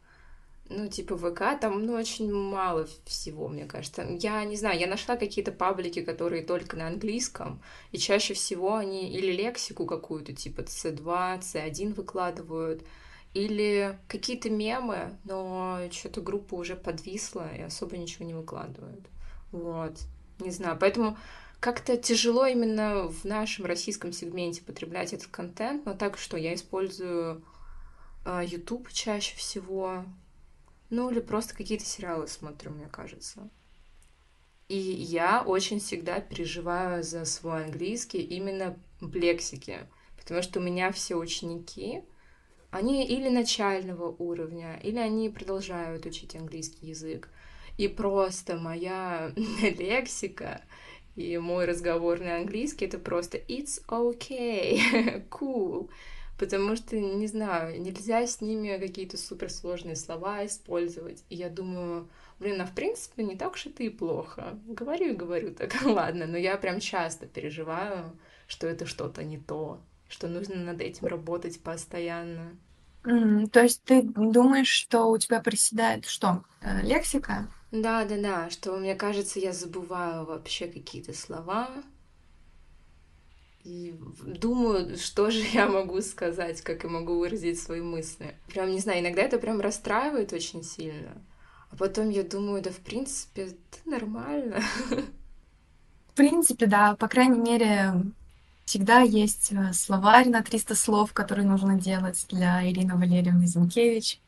ну, 0.70 0.88
типа 0.88 1.18
ВК, 1.18 1.60
там, 1.60 1.86
ну, 1.86 1.94
очень 1.94 2.32
мало 2.32 2.88
всего, 3.06 3.48
мне 3.48 3.66
кажется. 3.66 4.06
Я 4.20 4.44
не 4.44 4.56
знаю, 4.56 4.80
я 4.80 4.88
нашла 4.88 5.16
какие-то 5.16 5.52
паблики, 5.52 6.02
которые 6.02 6.44
только 6.44 6.76
на 6.78 6.88
английском, 6.88 7.62
и 7.92 7.98
чаще 7.98 8.34
всего 8.34 8.76
они 8.76 9.10
или 9.12 9.32
лексику 9.32 9.86
какую-то, 9.86 10.34
типа 10.34 10.62
C2, 10.62 11.40
C1 11.42 11.94
выкладывают, 11.94 12.84
или 13.34 13.98
какие-то 14.08 14.50
мемы, 14.50 15.18
но 15.24 15.80
что-то 15.92 16.22
группа 16.22 16.56
уже 16.56 16.76
подвисла 16.76 17.54
и 17.56 17.62
особо 17.62 17.98
ничего 17.98 18.26
не 18.26 18.34
выкладывают. 18.34 19.06
Вот. 19.52 19.94
Не 20.40 20.52
знаю, 20.52 20.78
поэтому 20.80 21.18
как-то 21.60 21.98
тяжело 21.98 22.46
именно 22.46 23.08
в 23.08 23.26
нашем 23.26 23.66
российском 23.66 24.12
сегменте 24.12 24.62
потреблять 24.62 25.14
этот 25.14 25.28
контент, 25.28 25.86
но 25.86 25.94
так 25.94 26.18
что 26.18 26.38
я 26.38 26.54
использую 26.54 27.44
а, 28.26 28.44
YouTube 28.44 28.92
чаще 28.92 29.36
всего, 29.36 30.04
ну 30.90 31.10
или 31.10 31.20
просто 31.20 31.56
какие-то 31.56 31.86
сериалы 31.86 32.28
смотрю, 32.28 32.72
мне 32.72 32.88
кажется. 32.88 33.50
И 34.70 34.78
я 34.78 35.44
очень 35.44 35.80
всегда 35.80 36.20
переживаю 36.20 37.04
за 37.04 37.24
свой 37.26 37.66
английский 37.66 38.22
именно 38.22 38.78
в 39.00 39.16
лексике, 39.16 39.88
потому 40.18 40.42
что 40.42 40.60
у 40.60 40.64
меня 40.64 40.92
все 40.92 41.16
ученики, 41.16 42.04
они 42.70 43.06
или 43.08 43.30
начального 43.30 44.08
уровня, 44.08 44.78
или 44.84 44.98
они 44.98 45.30
продолжают 45.30 46.06
учить 46.06 46.36
английский 46.36 46.88
язык. 46.88 47.30
И 47.78 47.88
просто 47.88 48.58
моя 48.58 49.32
лексика 49.62 50.62
и 51.16 51.38
мой 51.38 51.66
разговорный 51.66 52.36
английский 52.36 52.86
это 52.86 53.00
просто 53.00 53.38
it's 53.38 53.82
okay, 53.88 55.26
cool. 55.30 55.90
Потому 56.38 56.76
что, 56.76 56.96
не 57.00 57.28
знаю, 57.28 57.82
нельзя 57.82 58.26
с 58.28 58.42
ними 58.42 58.78
какие-то 58.78 59.18
суперсложные 59.18 59.96
слова 59.96 60.46
использовать. 60.46 61.24
И 61.30 61.36
я 61.36 61.50
думаю, 61.50 62.08
блин, 62.40 62.62
а 62.62 62.66
в 62.66 62.74
принципе 62.76 63.24
не 63.24 63.36
так 63.36 63.54
уж 63.54 63.66
это 63.66 63.84
и 63.84 63.90
плохо. 63.90 64.60
Говорю 64.68 65.14
и 65.14 65.16
говорю 65.16 65.54
так, 65.54 65.74
ладно, 65.86 66.28
но 66.28 66.38
я 66.38 66.58
прям 66.58 66.80
часто 66.80 67.26
переживаю, 67.26 68.18
что 68.48 68.68
это 68.68 68.86
что-то 68.86 69.24
не 69.24 69.38
то, 69.40 69.82
что 70.08 70.28
нужно 70.28 70.56
над 70.56 70.82
этим 70.82 71.08
работать 71.08 71.60
постоянно. 71.62 72.56
М, 73.06 73.48
то 73.50 73.62
есть 73.64 73.84
ты 73.84 74.04
думаешь, 74.04 74.68
что 74.70 75.06
у 75.08 75.18
тебя 75.18 75.40
приседает 75.40 76.06
что, 76.06 76.44
э, 76.62 76.82
лексика? 76.84 77.48
Да, 77.72 78.06
да, 78.06 78.18
да, 78.18 78.50
что 78.50 78.78
мне 78.78 78.96
кажется, 78.96 79.40
я 79.40 79.52
забываю 79.54 80.26
вообще 80.26 80.68
какие-то 80.68 81.14
слова 81.14 81.70
и 83.68 83.94
думаю, 84.26 84.98
что 84.98 85.30
же 85.30 85.42
я 85.54 85.68
могу 85.68 86.02
сказать, 86.02 86.62
как 86.62 86.84
я 86.84 86.90
могу 86.90 87.20
выразить 87.20 87.60
свои 87.60 87.82
мысли. 87.82 88.36
Прям, 88.48 88.72
не 88.72 88.80
знаю, 88.80 89.02
иногда 89.02 89.22
это 89.22 89.40
прям 89.40 89.60
расстраивает 89.60 90.32
очень 90.32 90.64
сильно. 90.64 91.22
А 91.70 91.76
потом 91.76 92.10
я 92.10 92.24
думаю, 92.24 92.62
да, 92.62 92.72
в 92.72 92.78
принципе, 92.78 93.48
это 93.48 93.58
нормально. 93.90 94.62
В 96.08 96.14
принципе, 96.16 96.66
да, 96.66 96.96
по 96.96 97.08
крайней 97.08 97.40
мере, 97.40 97.94
всегда 98.66 99.02
есть, 99.02 99.52
э, 99.52 99.74
словарь 99.74 100.30
на 100.30 100.42
300 100.42 100.74
слов, 100.76 101.14
который 101.14 101.46
нужно 101.46 101.80
делать 101.80 102.26
для 102.30 102.68
Ирины 102.68 102.96
Валерьевны 102.96 103.48
Зинкевич. 103.48 104.22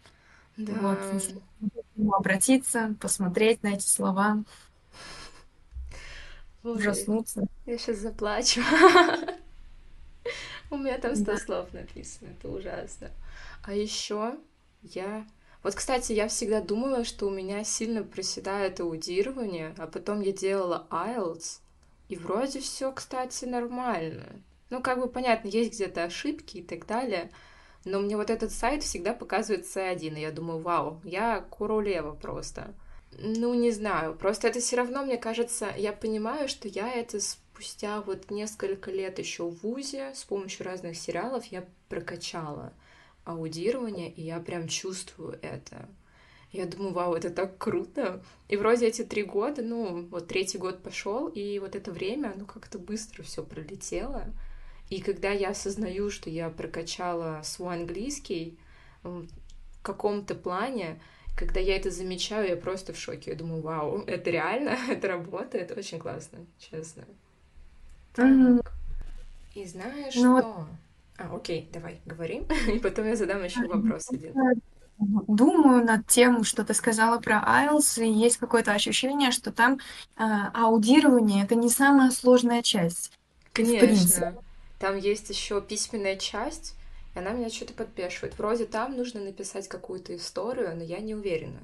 Вот, 0.58 1.00
Да, 1.00 1.00
нему 1.96 2.14
обратиться, 2.14 2.96
посмотреть 3.00 3.64
на 3.64 3.70
эти 3.70 3.86
слова, 3.88 4.44
ужаснуться. 6.64 7.48
я 7.66 7.78
сейчас 7.78 7.98
заплачу. 7.98 8.62
У 10.72 10.78
меня 10.78 10.98
там 10.98 11.16
сто 11.16 11.34
Да. 11.34 11.38
слов 11.38 11.74
написано, 11.74 12.30
это 12.30 12.50
ужасно. 12.50 13.12
А 13.64 13.74
еще 13.74 14.36
я... 14.82 15.26
Вот, 15.64 15.76
кстати, 15.76 16.14
я 16.14 16.28
всегда 16.30 16.62
думала, 16.62 17.04
что 17.04 17.28
у 17.28 17.32
меня 17.32 17.64
сильно 17.66 18.04
проседает 18.04 18.80
аудирование, 18.80 19.76
а 19.78 19.88
потом 19.88 20.22
я 20.22 20.32
делала 20.32 20.88
IELTS, 20.90 21.60
и 22.08 22.16
вроде 22.16 22.60
все, 22.62 22.92
кстати, 22.92 23.46
нормально. 23.46 24.42
Ну, 24.70 24.82
как 24.82 25.00
бы 25.00 25.10
понятно, 25.10 25.50
есть 25.50 25.74
где-то 25.74 26.04
ошибки 26.06 26.58
и 26.58 26.64
так 26.64 26.86
далее, 26.86 27.30
но 27.84 28.00
мне 28.00 28.16
вот 28.16 28.30
этот 28.30 28.52
сайт 28.52 28.84
всегда 28.84 29.14
показывает 29.14 29.66
C1, 29.66 30.18
и 30.18 30.22
я 30.22 30.32
думаю, 30.32 30.60
вау, 30.60 31.02
я 31.04 31.42
королева 31.42 32.14
просто. 32.14 32.74
Ну, 33.12 33.54
не 33.54 33.72
знаю, 33.72 34.16
просто 34.16 34.48
это 34.48 34.60
все 34.60 34.78
равно, 34.78 35.04
мне 35.04 35.18
кажется, 35.18 35.74
я 35.76 35.92
понимаю, 35.92 36.48
что 36.48 36.68
я 36.68 36.90
это 36.94 37.20
спустя 37.60 38.00
вот 38.00 38.32
несколько 38.32 38.90
лет 38.90 39.20
еще 39.20 39.44
в 39.44 39.62
ВУЗе 39.64 40.14
с 40.16 40.24
помощью 40.24 40.66
разных 40.66 40.96
сериалов 40.96 41.46
я 41.48 41.66
прокачала 41.90 42.72
аудирование, 43.26 44.10
и 44.10 44.22
я 44.22 44.40
прям 44.40 44.70
чувствую 44.70 45.38
это. 45.42 45.90
Я 46.54 46.66
думаю, 46.66 46.94
вау, 46.94 47.16
это 47.16 47.30
так 47.30 47.58
круто. 47.58 48.24
И 48.48 48.56
вроде 48.56 48.88
эти 48.88 49.04
три 49.04 49.24
года, 49.24 49.62
ну, 49.62 50.08
вот 50.08 50.30
третий 50.30 50.58
год 50.58 50.82
пошел, 50.82 51.28
и 51.28 51.60
вот 51.60 51.76
это 51.76 51.92
время, 51.92 52.34
ну, 52.38 52.46
как-то 52.46 52.80
быстро 52.80 53.24
все 53.24 53.44
пролетело. 53.44 54.24
И 54.90 55.02
когда 55.02 55.32
я 55.32 55.50
осознаю, 55.50 56.10
что 56.10 56.30
я 56.30 56.50
прокачала 56.50 57.42
свой 57.44 57.76
английский 57.76 58.58
в 59.04 59.28
каком-то 59.82 60.34
плане, 60.34 61.02
когда 61.36 61.60
я 61.60 61.76
это 61.76 61.92
замечаю, 61.92 62.48
я 62.48 62.56
просто 62.56 62.94
в 62.94 62.98
шоке. 62.98 63.32
Я 63.32 63.38
думаю, 63.38 63.62
вау, 63.62 64.02
это 64.08 64.30
реально, 64.30 64.78
это 64.90 65.10
работает, 65.10 65.78
очень 65.78 66.00
классно, 66.00 66.46
честно. 66.58 67.04
Так, 68.14 68.74
и 69.56 69.66
знаешь 69.66 70.16
Ну 70.16 70.34
вот, 70.34 70.44
что? 70.44 70.68
А, 71.18 71.36
окей, 71.36 71.70
давай, 71.74 72.00
говори, 72.06 72.44
и 72.74 72.80
потом 72.80 73.08
я 73.08 73.16
задам 73.16 73.44
еще 73.44 73.66
вопрос 73.68 74.10
один. 74.10 74.34
э, 74.34 74.56
думаю 75.28 75.86
над 75.86 76.08
тем, 76.08 76.44
что 76.44 76.64
ты 76.64 76.74
сказала 76.74 77.20
про 77.20 77.44
IELTS, 77.46 78.04
и 78.06 78.12
есть 78.12 78.38
какое-то 78.38 78.74
ощущение, 78.74 79.32
что 79.32 79.52
там, 79.52 79.80
а, 80.18 80.52
аудирование- 80.54 81.44
это 81.44 81.56
не 81.56 81.70
самая 81.70 82.12
сложная 82.12 82.62
часть. 82.62 83.12
Конечно, 83.54 84.36
там 84.80 84.98
есть 84.98 85.30
еще 85.30 85.62
письменная 85.62 86.16
часть, 86.18 86.76
и 87.16 87.20
она 87.20 87.32
меня 87.32 87.50
что-то 87.50 87.74
подбешивает. 87.74 88.38
Вроде 88.38 88.66
там 88.66 88.96
нужно 88.96 89.22
написать 89.22 89.68
какую-то 89.68 90.16
историю, 90.16 90.76
но 90.76 90.84
я 90.84 91.00
не 91.00 91.16
уверена. 91.16 91.60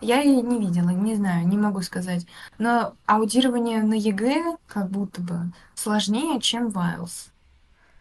Я 0.00 0.20
её 0.20 0.42
не 0.42 0.58
видела, 0.58 0.90
не 0.90 1.14
знаю, 1.14 1.48
не 1.48 1.56
могу 1.56 1.80
сказать. 1.82 2.26
Но 2.58 2.94
аудирование 3.06 3.82
на 3.82 3.94
ЕГЭ 3.94 4.56
как 4.66 4.90
будто 4.90 5.20
бы 5.22 5.52
сложнее, 5.74 6.40
чем 6.40 6.70
в 6.70 7.08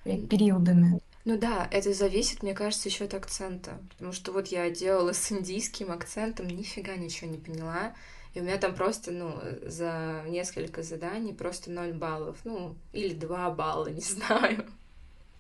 периодами. 0.04 1.00
Ну 1.24 1.40
да, 1.40 1.68
это 1.72 1.92
зависит, 1.94 2.44
мне 2.44 2.54
кажется, 2.54 2.88
еще 2.88 3.06
от 3.06 3.16
акцента. 3.16 3.80
Потому 3.92 4.12
что 4.12 4.32
вот 4.32 4.48
я 4.48 4.70
делала 4.70 5.14
с 5.14 5.32
индийским 5.32 5.92
акцентом, 5.92 6.48
нифига 6.48 6.96
ничего 6.96 7.32
не 7.32 7.38
поняла. 7.38 7.94
И 8.36 8.42
у 8.42 8.44
меня 8.44 8.58
там 8.58 8.76
просто, 8.76 9.12
ну, 9.12 9.34
за 9.66 10.24
несколько 10.28 10.84
заданий 10.84 11.34
просто 11.34 11.72
ноль 11.72 11.94
баллов. 11.94 12.38
Ну, 12.44 12.76
или 12.94 13.14
2 13.16 13.50
балла, 13.52 13.88
не 13.90 14.02
знаю. 14.02 14.66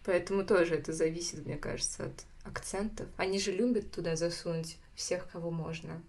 Поэтому 0.05 0.43
тоже 0.43 0.75
это 0.75 0.93
зависит, 0.93 1.45
мне 1.45 1.57
кажется, 1.57 2.05
от 2.05 2.25
акцентов. 2.43 3.07
Они 3.17 3.39
же 3.39 3.51
любят 3.51 3.91
туда 3.91 4.15
засунуть 4.15 4.77
всех, 4.95 5.29
кого 5.29 5.51
можно. 5.51 6.01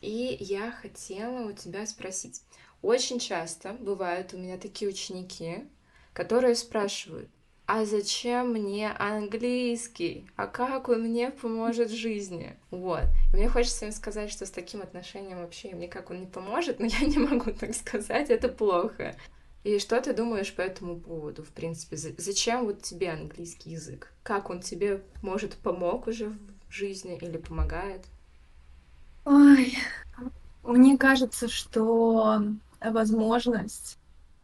И 0.00 0.36
я 0.40 0.70
хотела 0.70 1.46
у 1.48 1.52
тебя 1.52 1.86
спросить. 1.86 2.42
Очень 2.82 3.18
часто 3.18 3.74
бывают 3.74 4.32
у 4.32 4.38
меня 4.38 4.56
такие 4.56 4.90
ученики, 4.90 5.64
которые 6.12 6.54
спрашивают, 6.54 7.28
а 7.66 7.84
зачем 7.84 8.52
мне 8.52 8.90
английский? 8.90 10.26
А 10.34 10.48
как 10.48 10.88
он 10.88 11.02
мне 11.02 11.30
поможет 11.30 11.90
в 11.90 11.94
жизни? 11.94 12.56
Вот. 12.70 13.04
И 13.32 13.36
мне 13.36 13.48
хочется 13.48 13.86
им 13.86 13.92
сказать, 13.92 14.30
что 14.32 14.44
с 14.44 14.50
таким 14.50 14.82
отношением 14.82 15.38
вообще 15.38 15.68
им 15.68 15.78
никак 15.78 16.10
он 16.10 16.20
не 16.20 16.26
поможет, 16.26 16.80
но 16.80 16.86
я 17.00 17.06
не 17.06 17.18
могу 17.18 17.52
так 17.52 17.74
сказать, 17.76 18.28
это 18.30 18.48
плохо. 18.48 19.14
И 19.62 19.78
что 19.78 20.00
ты 20.00 20.14
думаешь 20.14 20.52
по 20.52 20.62
этому 20.62 20.98
поводу, 20.98 21.44
в 21.44 21.50
принципе? 21.50 21.96
За- 21.96 22.14
Зачем 22.16 22.64
вот 22.64 22.82
тебе 22.82 23.10
английский 23.10 23.70
язык? 23.70 24.12
Как 24.24 24.50
он 24.50 24.62
тебе, 24.62 25.02
может, 25.22 25.54
помог 25.54 26.08
уже 26.08 26.30
в 26.68 26.72
жизни 26.72 27.18
или 27.20 27.36
помогает? 27.36 28.04
Ой, 29.24 29.76
мне 30.62 30.98
кажется, 30.98 31.48
что 31.48 32.42
возможность 32.80 33.98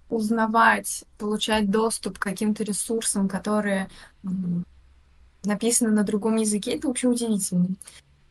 узнавать, 0.09 1.05
получать 1.19 1.71
доступ 1.71 2.19
к 2.19 2.23
каким-то 2.23 2.65
ресурсам, 2.65 3.29
которые, 3.29 3.91
написаны 5.45 5.91
на 5.91 6.03
другом 6.05 6.37
языке, 6.37 6.73
это 6.77 6.89
вообще 6.89 7.09
удивительно. 7.09 7.77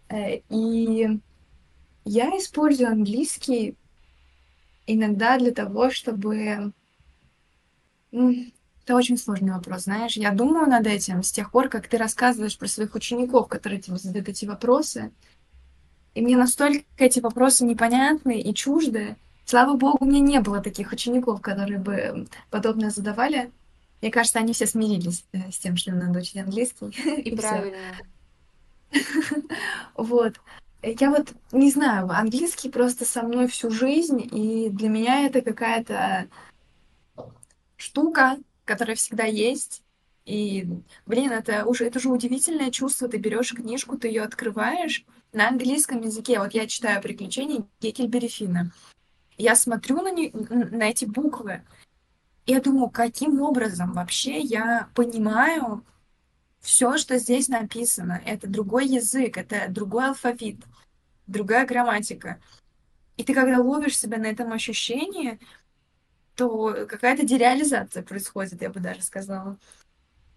Э, 0.10 0.40
и 0.50 1.20
я 2.06 2.30
использую 2.38 2.90
английский 2.90 3.78
иногда 4.88 5.38
для 5.38 5.52
того, 5.52 5.90
чтобы, 5.92 6.74
Это 8.84 8.96
очень 8.96 9.18
сложный 9.18 9.52
вопрос, 9.54 9.84
знаешь. 9.84 10.16
Я 10.16 10.32
думаю 10.32 10.68
над 10.70 10.86
этим 10.88 11.24
с 11.24 11.32
тех 11.32 11.52
пор, 11.52 11.70
как 11.70 11.88
ты 11.88 11.98
рассказываешь 11.98 12.58
про 12.58 12.68
своих 12.68 12.94
учеников, 12.96 13.48
которые 13.48 13.82
тебе 13.82 13.98
задают 13.98 14.30
эти 14.30 14.46
вопросы. 14.46 15.12
И 16.16 16.22
мне 16.22 16.38
настолько 16.38 16.86
эти 16.98 17.20
вопросы 17.20 17.66
непонятны 17.66 18.40
и 18.40 18.54
чужды. 18.54 19.18
Слава 19.44 19.76
богу, 19.76 19.98
у 20.00 20.06
меня 20.06 20.22
не 20.22 20.40
было 20.40 20.62
таких 20.62 20.92
учеников, 20.94 21.42
которые 21.42 21.78
бы 21.78 22.28
подобное 22.50 22.90
задавали. 22.90 23.52
Мне 24.02 24.12
кажется, 24.12 24.40
они 24.40 24.54
все 24.54 24.66
смирились 24.66 25.26
э, 25.34 25.52
с 25.52 25.60
тем, 25.60 25.76
что 25.76 25.92
им 25.92 26.00
надо 26.00 26.20
учить 26.20 26.38
английский. 26.38 26.86
И, 27.22 27.30
и 27.30 27.36
правильно. 27.36 27.78
Вот. 29.96 30.36
Я 30.82 31.10
вот 31.10 31.34
не 31.52 31.72
знаю, 31.72 32.10
английский 32.12 32.70
просто 32.70 33.06
со 33.06 33.24
мной 33.24 33.48
всю 33.48 33.72
жизнь, 33.72 34.22
и 34.32 34.70
для 34.70 34.88
меня 34.88 35.26
это 35.26 35.42
какая-то 35.42 36.28
штука, 37.76 38.38
которая 38.66 38.96
всегда 38.96 39.24
есть. 39.26 39.82
И, 40.26 40.68
блин, 41.08 41.32
это 41.32 41.66
уже, 41.66 41.86
это 41.86 42.00
же 42.00 42.10
удивительное 42.10 42.70
чувство. 42.70 43.08
Ты 43.08 43.18
берешь 43.18 43.54
книжку, 43.54 43.98
ты 43.98 44.08
ее 44.10 44.22
открываешь 44.22 45.06
на 45.36 45.50
английском 45.50 46.02
языке. 46.02 46.40
Вот 46.40 46.54
я 46.54 46.66
читаю 46.66 47.02
«Приключения 47.02 47.66
Геккельбери 47.82 48.28
Финна». 48.28 48.72
Я 49.38 49.56
смотрю 49.56 50.02
на, 50.02 50.12
не, 50.12 50.32
на 50.32 50.90
эти 50.90 51.04
буквы, 51.04 51.62
и 52.46 52.54
я 52.54 52.62
думаю, 52.62 52.90
каким 52.90 53.42
образом 53.42 53.92
вообще 53.92 54.40
я 54.40 54.90
понимаю 54.96 55.84
все, 56.62 56.98
что 56.98 57.18
здесь 57.18 57.50
написано. 57.50 58.22
Это 58.26 58.48
другой 58.48 58.88
язык, 58.88 59.38
это 59.38 59.66
другой 59.68 60.08
алфавит, 60.08 60.64
другая 61.28 61.66
грамматика. 61.66 62.40
И 63.18 63.24
ты 63.24 63.34
когда 63.34 63.60
ловишь 63.60 63.98
себя 63.98 64.18
на 64.18 64.28
этом 64.28 64.54
ощущении, 64.54 65.40
то 66.36 66.86
какая-то 66.88 67.26
дереализация 67.26 68.04
происходит, 68.04 68.62
я 68.62 68.70
бы 68.70 68.80
даже 68.80 69.02
сказала. 69.02 69.58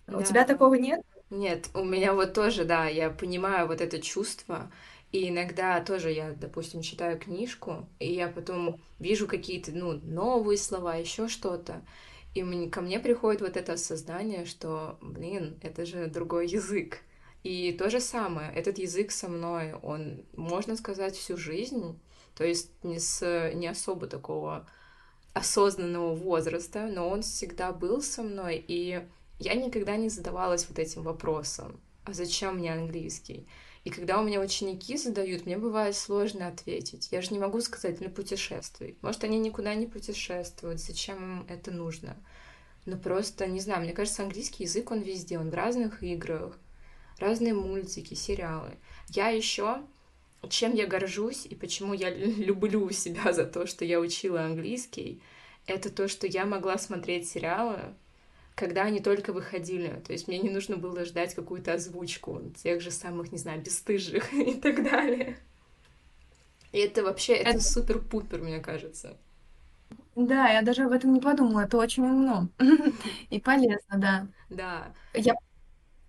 Да. 0.09 0.19
У 0.19 0.23
тебя 0.23 0.45
такого 0.45 0.75
нет? 0.75 1.03
Нет, 1.31 1.69
у 1.75 1.85
меня 1.85 2.15
вот 2.15 2.33
тоже, 2.33 2.65
да, 2.65 2.87
я 2.87 3.11
понимаю 3.11 3.67
вот 3.67 3.81
это 3.83 4.01
чувство, 4.01 4.71
и 5.13 5.29
иногда 5.29 5.81
тоже 5.81 6.11
я, 6.11 6.33
допустим, 6.33 6.81
читаю 6.81 7.19
книжку, 7.19 7.87
и 7.99 8.13
я 8.13 8.29
потом 8.29 8.81
вижу 8.99 9.27
какие-то, 9.27 9.73
ну, 9.73 9.93
новые 10.03 10.57
слова, 10.57 10.95
еще 10.97 11.29
что-то, 11.29 11.83
и 12.35 12.43
мне, 12.43 12.71
ко 12.71 12.81
мне 12.81 12.99
приходит 12.99 13.43
вот 13.43 13.57
это 13.57 13.75
осознание, 13.75 14.47
что, 14.47 14.97
блин, 15.03 15.59
это 15.63 15.85
же 15.85 16.07
другой 16.07 16.49
язык. 16.49 17.01
И 17.45 17.73
то 17.73 17.89
же 17.91 18.01
самое, 18.01 18.53
этот 18.55 18.79
язык 18.79 19.11
со 19.11 19.29
мной, 19.29 19.75
он, 19.83 20.25
можно 20.35 20.77
сказать, 20.77 21.15
всю 21.17 21.37
жизнь, 21.37 21.99
то 22.35 22.45
есть 22.45 22.71
не 22.85 22.99
с 22.99 23.53
не 23.55 23.67
особо 23.69 24.07
такого 24.07 24.67
осознанного 25.35 26.15
возраста, 26.15 26.89
но 26.93 27.09
он 27.09 27.23
всегда 27.23 27.73
был 27.73 28.03
со 28.03 28.23
мной, 28.23 28.65
и 28.67 29.03
я 29.39 29.55
никогда 29.55 29.97
не 29.97 30.09
задавалась 30.09 30.67
вот 30.69 30.79
этим 30.79 31.03
вопросом, 31.03 31.81
а 32.05 32.13
зачем 32.13 32.57
мне 32.57 32.73
английский? 32.73 33.47
И 33.85 33.91
когда 33.91 34.21
у 34.21 34.25
меня 34.25 34.41
ученики 34.41 34.97
задают, 34.97 35.47
мне 35.47 35.57
бывает 35.57 35.97
сложно 35.97 36.49
ответить. 36.49 37.09
Я 37.11 37.23
же 37.23 37.33
не 37.33 37.39
могу 37.39 37.61
сказать, 37.61 38.01
ну 38.01 38.11
путешествуй. 38.11 38.99
Может, 39.01 39.25
они 39.25 39.39
никуда 39.39 39.75
не 39.75 39.87
путешествуют, 39.87 40.81
зачем 40.81 41.41
им 41.41 41.47
это 41.49 41.71
нужно? 41.71 42.17
Но 42.87 42.99
просто, 42.99 43.47
не 43.47 43.61
знаю, 43.61 43.83
мне 43.83 43.93
кажется, 43.93 44.23
английский 44.23 44.65
язык, 44.65 44.91
он 44.91 45.01
везде, 45.01 45.39
он 45.39 45.51
в 45.51 45.55
разных 45.55 46.03
играх, 46.03 46.59
разные 47.19 47.55
мультики, 47.55 48.15
сериалы. 48.15 48.77
Я 49.09 49.29
еще 49.29 49.83
чем 50.49 50.75
я 50.75 50.87
горжусь 50.87 51.47
и 51.47 51.55
почему 51.55 51.95
я 51.95 52.11
люблю 52.15 52.91
себя 52.91 53.33
за 53.33 53.45
то, 53.45 53.67
что 53.67 53.85
я 53.85 54.01
учила 54.01 54.43
английский, 54.43 55.21
это 55.67 55.91
то, 55.91 56.09
что 56.09 56.27
я 56.27 56.47
могла 56.47 56.79
смотреть 56.79 57.29
сериалы, 57.29 57.95
когда 58.59 58.83
они 58.83 59.01
только 59.01 59.33
выходили. 59.33 60.03
То 60.05 60.13
есть 60.13 60.27
мне 60.27 60.39
не 60.39 60.51
нужно 60.51 60.77
было 60.77 61.05
ждать 61.05 61.35
какую-то 61.35 61.75
озвучку 61.75 62.43
тех 62.63 62.81
же 62.81 62.91
самых, 62.91 63.31
не 63.31 63.39
знаю, 63.39 63.63
бесстыжих 63.63 64.33
и 64.35 64.55
так 64.55 64.83
далее. 64.83 65.39
И 66.73 66.79
это 66.79 67.03
вообще, 67.03 67.35
это, 67.35 67.51
это... 67.51 67.61
супер-пупер, 67.61 68.43
мне 68.43 68.59
кажется. 68.59 69.17
Да, 70.17 70.49
я 70.49 70.63
даже 70.63 70.83
об 70.85 70.93
этом 70.93 71.15
не 71.15 71.21
подумала, 71.21 71.61
это 71.61 71.79
очень 71.79 72.03
умно 72.03 72.49
и 73.31 73.41
полезно, 73.41 73.97
да. 73.97 74.27
Да. 74.51 74.93
Я... 75.15 75.35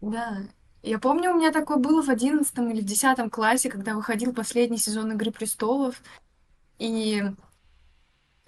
Да, 0.02 0.39
я 0.82 0.97
помню, 0.97 1.32
у 1.32 1.38
меня 1.38 1.52
такое 1.52 1.78
было 1.78 2.02
в 2.02 2.10
одиннадцатом 2.10 2.71
или 2.71 2.82
десятом 2.82 3.30
классе, 3.30 3.69
когда 3.69 3.93
выходил 3.93 4.34
последний 4.34 4.78
сезон 4.78 5.12
«Игры 5.12 5.32
престолов», 5.32 6.02
и 6.80 7.21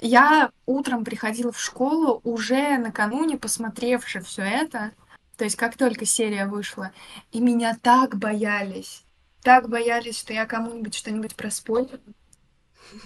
я 0.02 0.52
утром 0.66 1.06
приходила 1.06 1.52
в 1.52 1.60
школу, 1.60 2.20
уже 2.24 2.78
накануне 2.78 3.38
посмотревши 3.38 4.20
все 4.22 4.42
это, 4.42 4.92
то 5.38 5.46
есть 5.46 5.56
как 5.56 5.78
только 5.78 6.06
серия 6.06 6.48
вышла, 6.48 6.92
и 7.32 7.40
меня 7.40 7.78
так 7.82 8.18
боялись, 8.18 9.06
так 9.42 9.70
боялись, 9.70 10.20
что 10.20 10.34
я 10.34 10.46
кому-нибудь 10.46 10.96
что-нибудь 10.96 11.36
проспорю. 11.36 12.00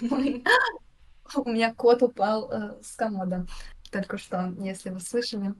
У 0.00 1.50
меня 1.50 1.74
кот 1.74 2.02
упал 2.02 2.50
э, 2.50 2.82
с 2.82 2.96
комода 2.96 3.46
только 3.90 4.18
что, 4.18 4.54
если 4.58 4.90
вы 4.90 5.00
слышали. 5.00 5.54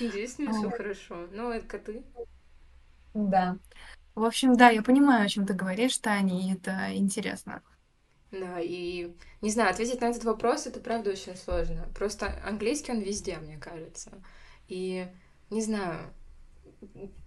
Здесь 0.00 0.38
не 0.38 0.48
все 0.48 0.70
хорошо. 0.70 1.28
Ну, 1.32 1.50
это 1.50 1.66
коты. 1.66 2.02
Да. 3.14 3.58
В 4.14 4.24
общем, 4.24 4.56
да, 4.56 4.70
я 4.70 4.82
понимаю, 4.82 5.24
о 5.24 5.28
чем 5.28 5.46
ты 5.46 5.54
говоришь, 5.54 5.98
Таня, 5.98 6.40
и 6.40 6.54
это 6.54 6.96
интересно. 6.96 7.62
Да, 8.32 8.60
и 8.60 9.12
не 9.40 9.50
знаю, 9.50 9.70
ответить 9.70 10.00
на 10.00 10.10
этот 10.10 10.24
вопрос 10.24 10.66
это 10.66 10.80
правда 10.80 11.10
очень 11.10 11.36
сложно. 11.36 11.88
Просто 11.94 12.40
английский 12.46 12.92
он 12.92 13.00
везде, 13.00 13.38
мне 13.38 13.58
кажется. 13.58 14.12
И 14.68 15.08
не 15.50 15.62
знаю, 15.62 16.12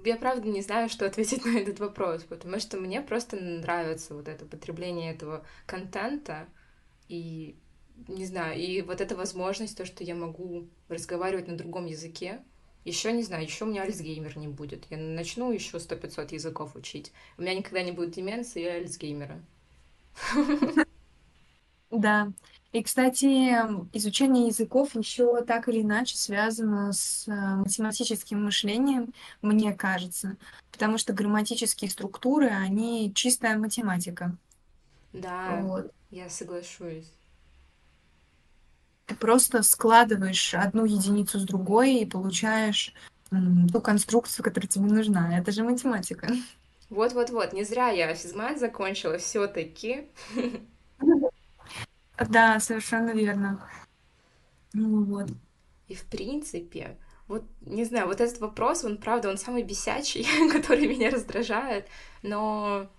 я 0.05 0.15
правда 0.15 0.47
не 0.47 0.61
знаю, 0.61 0.89
что 0.89 1.05
ответить 1.05 1.45
на 1.45 1.57
этот 1.57 1.79
вопрос, 1.79 2.23
потому 2.23 2.59
что 2.59 2.77
мне 2.77 3.01
просто 3.01 3.35
нравится 3.37 4.15
вот 4.15 4.27
это 4.27 4.45
потребление 4.45 5.13
этого 5.13 5.45
контента, 5.65 6.47
и 7.09 7.57
не 8.07 8.25
знаю, 8.25 8.59
и 8.59 8.81
вот 8.81 9.01
эта 9.01 9.15
возможность, 9.15 9.77
то, 9.77 9.85
что 9.85 10.03
я 10.03 10.15
могу 10.15 10.67
разговаривать 10.87 11.47
на 11.47 11.57
другом 11.57 11.85
языке, 11.85 12.41
еще 12.85 13.11
не 13.11 13.23
знаю, 13.23 13.43
еще 13.43 13.65
у 13.65 13.67
меня 13.67 13.83
альцгеймер 13.83 14.37
не 14.37 14.47
будет. 14.47 14.85
Я 14.89 14.97
начну 14.97 15.51
еще 15.51 15.79
сто 15.79 15.95
пятьсот 15.95 16.31
языков 16.31 16.75
учить. 16.75 17.13
У 17.37 17.41
меня 17.41 17.53
никогда 17.53 17.81
не 17.81 17.91
будет 17.91 18.11
деменции 18.11 18.63
и 18.63 18.67
альцгеймера. 18.67 19.41
Да. 21.93 22.31
И, 22.71 22.81
кстати, 22.81 23.53
изучение 23.95 24.47
языков 24.47 24.95
еще 24.95 25.43
так 25.43 25.69
или 25.69 25.83
иначе 25.83 26.17
связано 26.17 26.91
с 26.91 27.27
э, 27.27 27.31
математическим 27.31 28.43
мышлением, 28.43 29.13
мне 29.43 29.73
кажется, 29.73 30.37
потому 30.71 30.97
что 30.97 31.13
грамматические 31.13 31.91
структуры, 31.91 32.47
они 32.47 33.13
чистая 33.13 33.59
математика. 33.59 34.35
Да, 35.13 35.59
вот. 35.61 35.91
я 36.09 36.29
соглашусь. 36.29 37.11
Ты 39.05 39.15
просто 39.15 39.61
складываешь 39.61 40.55
одну 40.55 40.85
единицу 40.85 41.37
с 41.37 41.43
другой 41.43 41.97
и 41.97 42.05
получаешь 42.07 42.91
ту 43.71 43.81
конструкцию, 43.81 44.43
которая 44.43 44.67
тебе 44.67 44.85
нужна. 44.85 45.37
Это 45.37 45.51
же 45.51 45.63
математика. 45.63 46.27
Вот-вот-вот, 46.89 47.53
не 47.53 47.63
зря 47.63 47.89
я 47.89 48.13
физмат 48.15 48.59
закончила 48.59 49.19
все-таки. 49.19 50.07
Да, 52.17 52.59
совершенно 52.59 53.11
верно. 53.11 53.67
Ну 54.73 55.03
вот. 55.03 55.29
И 55.87 55.95
в 55.95 56.05
принципе, 56.05 56.97
вот, 57.27 57.43
не 57.61 57.85
знаю, 57.85 58.07
вот 58.07 58.21
этот 58.21 58.39
вопрос, 58.39 58.83
он, 58.83 58.97
правда, 58.97 59.29
он 59.29 59.37
самый 59.37 59.63
бесячий, 59.63 60.25
который 60.51 60.87
меня 60.87 61.09
раздражает, 61.09 61.87
но 62.21 62.89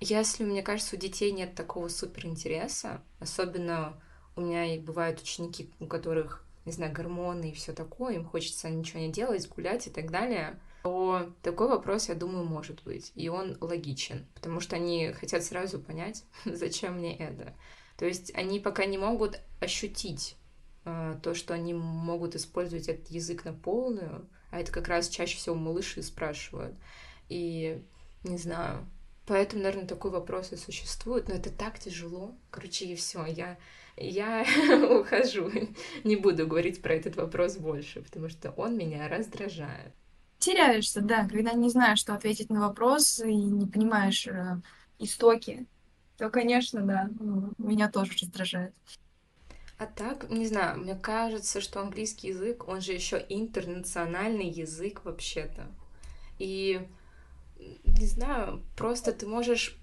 если, 0.00 0.44
мне 0.44 0.62
кажется, 0.62 0.96
у 0.96 0.98
детей 0.98 1.32
нет 1.32 1.54
такого 1.54 1.88
супер 1.88 2.26
интереса, 2.26 3.02
особенно 3.20 3.94
у 4.34 4.40
меня 4.40 4.74
и 4.74 4.78
бывают 4.78 5.20
ученики, 5.20 5.70
у 5.80 5.86
которых, 5.86 6.44
не 6.64 6.72
знаю, 6.72 6.92
гормоны 6.92 7.50
и 7.50 7.54
все 7.54 7.72
такое, 7.72 8.14
им 8.14 8.24
хочется 8.24 8.68
ничего 8.68 9.00
не 9.00 9.12
делать, 9.12 9.48
гулять 9.48 9.86
и 9.86 9.90
так 9.90 10.10
далее, 10.10 10.58
то 10.82 11.32
такой 11.42 11.68
вопрос, 11.68 12.08
я 12.08 12.14
думаю, 12.14 12.44
может 12.44 12.82
быть. 12.82 13.12
И 13.14 13.28
он 13.28 13.56
логичен, 13.60 14.26
потому 14.34 14.58
что 14.60 14.76
они 14.76 15.12
хотят 15.12 15.44
сразу 15.44 15.78
понять, 15.78 16.24
зачем 16.44 16.98
мне 16.98 17.16
это. 17.16 17.54
То 17.96 18.06
есть 18.06 18.34
они 18.34 18.60
пока 18.60 18.84
не 18.84 18.98
могут 18.98 19.40
ощутить 19.60 20.36
э, 20.84 21.16
то, 21.22 21.34
что 21.34 21.54
они 21.54 21.74
могут 21.74 22.34
использовать 22.34 22.88
этот 22.88 23.08
язык 23.08 23.44
на 23.44 23.52
полную, 23.52 24.28
а 24.50 24.60
это 24.60 24.72
как 24.72 24.88
раз 24.88 25.08
чаще 25.08 25.36
всего 25.36 25.54
малыши 25.54 26.02
спрашивают. 26.02 26.74
И 27.28 27.82
не 28.24 28.38
знаю. 28.38 28.86
Поэтому, 29.26 29.62
наверное, 29.62 29.86
такой 29.86 30.10
вопрос 30.10 30.52
и 30.52 30.56
существует, 30.56 31.28
но 31.28 31.34
это 31.34 31.50
так 31.50 31.78
тяжело. 31.78 32.34
Короче, 32.50 32.86
и 32.86 32.96
все. 32.96 33.24
Я 33.24 33.56
я 33.96 34.44
ухожу. 35.00 35.50
Не 36.04 36.16
буду 36.16 36.46
говорить 36.46 36.82
про 36.82 36.94
этот 36.94 37.16
вопрос 37.16 37.56
больше, 37.56 38.02
потому 38.02 38.28
что 38.28 38.50
он 38.52 38.76
меня 38.76 39.08
раздражает. 39.08 39.92
Теряешься, 40.38 41.00
да, 41.00 41.28
когда 41.28 41.52
не 41.52 41.68
знаешь, 41.70 42.00
что 42.00 42.14
ответить 42.14 42.50
на 42.50 42.60
вопрос 42.60 43.20
и 43.20 43.32
не 43.32 43.66
понимаешь 43.66 44.26
э, 44.26 44.60
истоки, 44.98 45.66
то, 46.16 46.30
конечно, 46.30 46.82
да, 46.82 47.10
меня 47.58 47.90
тоже 47.90 48.12
раздражает. 48.20 48.74
А 49.78 49.86
так, 49.86 50.30
не 50.30 50.46
знаю, 50.46 50.78
мне 50.78 50.94
кажется, 50.94 51.60
что 51.60 51.80
английский 51.80 52.28
язык, 52.28 52.68
он 52.68 52.80
же 52.80 52.92
еще 52.92 53.24
интернациональный 53.28 54.48
язык 54.48 55.04
вообще-то. 55.04 55.66
И, 56.38 56.86
не 57.58 58.06
знаю, 58.06 58.62
просто 58.76 59.12
ты 59.12 59.26
можешь, 59.26 59.76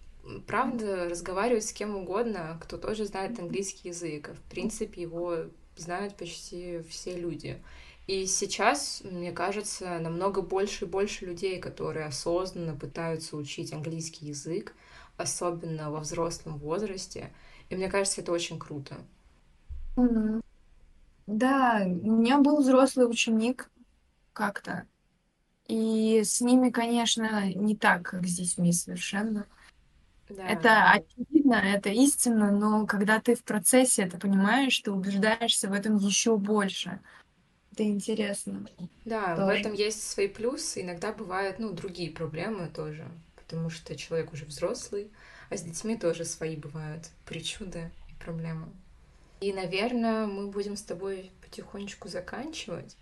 правда, 0.48 1.10
разговаривать 1.10 1.65
с 1.65 1.74
кем 1.74 1.96
угодно, 1.96 2.58
кто 2.63 2.78
тоже 2.78 3.06
знает 3.06 3.39
английский 3.39 3.89
язык. 3.89 4.30
В 4.30 4.50
принципе, 4.50 5.02
его 5.02 5.48
знают 5.76 6.15
почти 6.15 6.82
все 6.89 7.18
люди. 7.18 7.62
И 8.08 8.26
сейчас, 8.26 9.02
мне 9.04 9.32
кажется, 9.32 10.00
намного 10.00 10.42
больше 10.42 10.86
и 10.86 10.88
больше 10.88 11.26
людей, 11.26 11.60
которые 11.60 12.06
осознанно 12.06 12.76
пытаются 12.76 13.36
учить 13.36 13.74
английский 13.74 14.28
язык, 14.28 14.74
особенно 15.20 15.92
во 15.92 16.00
взрослом 16.00 16.58
возрасте. 16.58 17.32
И 17.70 17.76
мне 17.76 17.90
кажется, 17.90 18.22
это 18.22 18.32
очень 18.32 18.58
круто. 18.58 18.98
Да, 21.28 21.84
у 21.86 22.12
меня 22.12 22.40
был 22.40 22.62
взрослый 22.62 23.08
ученик 23.08 23.70
как-то. 24.34 24.88
И 25.68 26.24
с 26.24 26.42
ними, 26.42 26.72
конечно, 26.72 27.54
не 27.54 27.76
так, 27.76 28.04
как 28.04 28.26
с 28.26 28.36
детьми 28.36 28.74
совершенно. 28.74 29.46
Да. 30.30 30.48
Это 30.48 30.92
очевидно, 30.92 31.56
это 31.56 31.90
истинно, 31.90 32.52
но 32.52 32.88
когда 32.88 33.20
ты 33.20 33.36
в 33.36 33.44
процессе 33.44 34.04
это 34.04 34.18
понимаешь, 34.18 34.80
ты 34.80 34.92
убеждаешься 34.92 35.70
в 35.70 35.74
этом 35.74 35.98
еще 35.98 36.38
больше. 36.38 37.00
Это 37.72 37.84
интересно. 37.84 38.66
Да, 39.06 39.36
в 39.36 39.40
Тоже. 39.40 39.60
этом 39.60 39.74
есть 39.74 40.08
свои 40.08 40.28
плюсы. 40.28 40.82
Иногда 40.82 41.14
бывают, 41.14 41.60
ну, 41.60 41.72
другие 41.72 42.12
проблемы 42.12 42.68
тоже, 42.68 43.08
потому 43.50 43.72
что 43.72 43.96
человек 43.96 44.32
уже 44.32 44.46
взрослый, 44.46 45.10
а 45.50 45.58
с 45.58 45.64
детьми 45.64 45.98
тоже 45.98 46.24
свои 46.24 46.56
бывают 46.56 47.10
причуды 47.26 47.90
и 48.08 48.24
проблемы. 48.24 48.68
И, 49.42 49.52
наверное, 49.52 50.28
мы 50.28 50.48
будем 50.48 50.78
с 50.78 50.84
тобой 50.84 51.32
потихонечку 51.42 52.10
заканчивать. 52.10 52.96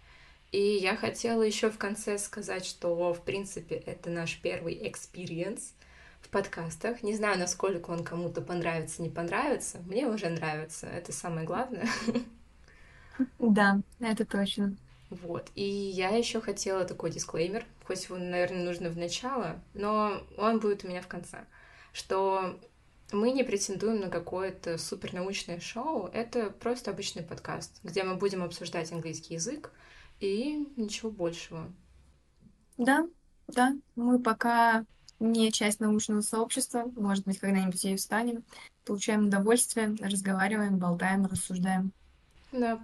И 0.53 0.61
я 0.61 0.95
хотела 0.95 1.41
еще 1.41 1.69
в 1.69 1.77
конце 1.77 2.17
сказать, 2.17 2.65
что, 2.65 3.11
в 3.13 3.21
принципе, 3.25 3.75
это 3.75 4.09
наш 4.09 4.39
первый 4.39 4.87
experience 4.87 5.73
в 6.21 6.29
подкастах. 6.29 7.03
Не 7.03 7.13
знаю, 7.13 7.37
насколько 7.37 7.89
он 7.89 8.05
кому-то 8.05 8.41
понравится, 8.41 9.01
не 9.01 9.09
понравится. 9.09 9.79
Мне 9.79 10.07
уже 10.07 10.29
нравится, 10.29 10.87
это 10.87 11.11
самое 11.11 11.45
главное. 11.45 11.89
Да, 13.39 13.81
это 13.99 14.25
точно. 14.25 14.77
Вот. 15.09 15.49
И 15.55 15.63
я 15.63 16.09
еще 16.09 16.41
хотела 16.41 16.83
такой 16.83 17.11
дисклеймер, 17.11 17.65
хоть 17.85 18.03
его, 18.05 18.17
наверное, 18.17 18.65
нужно 18.65 18.89
в 18.89 18.97
начало, 18.97 19.61
но 19.73 20.21
он 20.37 20.59
будет 20.59 20.83
у 20.83 20.87
меня 20.87 21.01
в 21.01 21.07
конце, 21.07 21.45
что 21.93 22.59
мы 23.11 23.31
не 23.31 23.43
претендуем 23.43 24.01
на 24.01 24.09
какое-то 24.09 24.77
супернаучное 24.77 25.59
шоу, 25.59 26.07
это 26.07 26.49
просто 26.49 26.91
обычный 26.91 27.23
подкаст, 27.23 27.79
где 27.83 28.03
мы 28.03 28.15
будем 28.15 28.43
обсуждать 28.43 28.91
английский 28.91 29.35
язык 29.35 29.71
и 30.19 30.67
ничего 30.75 31.09
большего. 31.09 31.71
Да, 32.77 33.07
да, 33.47 33.75
мы 33.95 34.19
пока 34.19 34.85
не 35.19 35.51
часть 35.51 35.79
научного 35.79 36.21
сообщества, 36.21 36.91
может 36.95 37.25
быть, 37.25 37.39
когда-нибудь 37.39 37.83
ею 37.83 37.97
станем, 37.97 38.43
получаем 38.85 39.27
удовольствие, 39.27 39.95
разговариваем, 40.01 40.77
болтаем, 40.77 41.25
рассуждаем. 41.25 41.91
Да, 42.51 42.83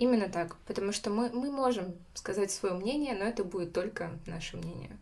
именно 0.00 0.28
так, 0.28 0.56
потому 0.66 0.90
что 0.90 1.10
мы, 1.10 1.30
мы 1.30 1.52
можем 1.52 1.94
сказать 2.14 2.50
свое 2.50 2.74
мнение, 2.74 3.14
но 3.14 3.24
это 3.24 3.44
будет 3.44 3.72
только 3.72 4.18
наше 4.26 4.56
мнение. 4.56 4.98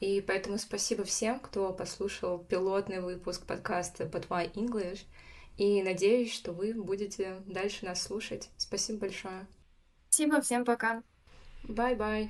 И 0.00 0.20
поэтому 0.20 0.58
спасибо 0.58 1.02
всем, 1.04 1.40
кто 1.40 1.72
послушал 1.72 2.38
пилотный 2.38 3.00
выпуск 3.00 3.44
подкаста 3.44 4.04
But 4.04 4.28
Why 4.28 4.50
English. 4.54 5.00
И 5.56 5.82
надеюсь, 5.82 6.32
что 6.32 6.52
вы 6.52 6.72
будете 6.72 7.42
дальше 7.46 7.84
нас 7.84 8.00
слушать. 8.00 8.48
Спасибо 8.56 9.00
большое. 9.00 9.46
Спасибо, 10.08 10.40
всем 10.40 10.64
пока. 10.64 11.02
Bye-bye. 11.64 12.26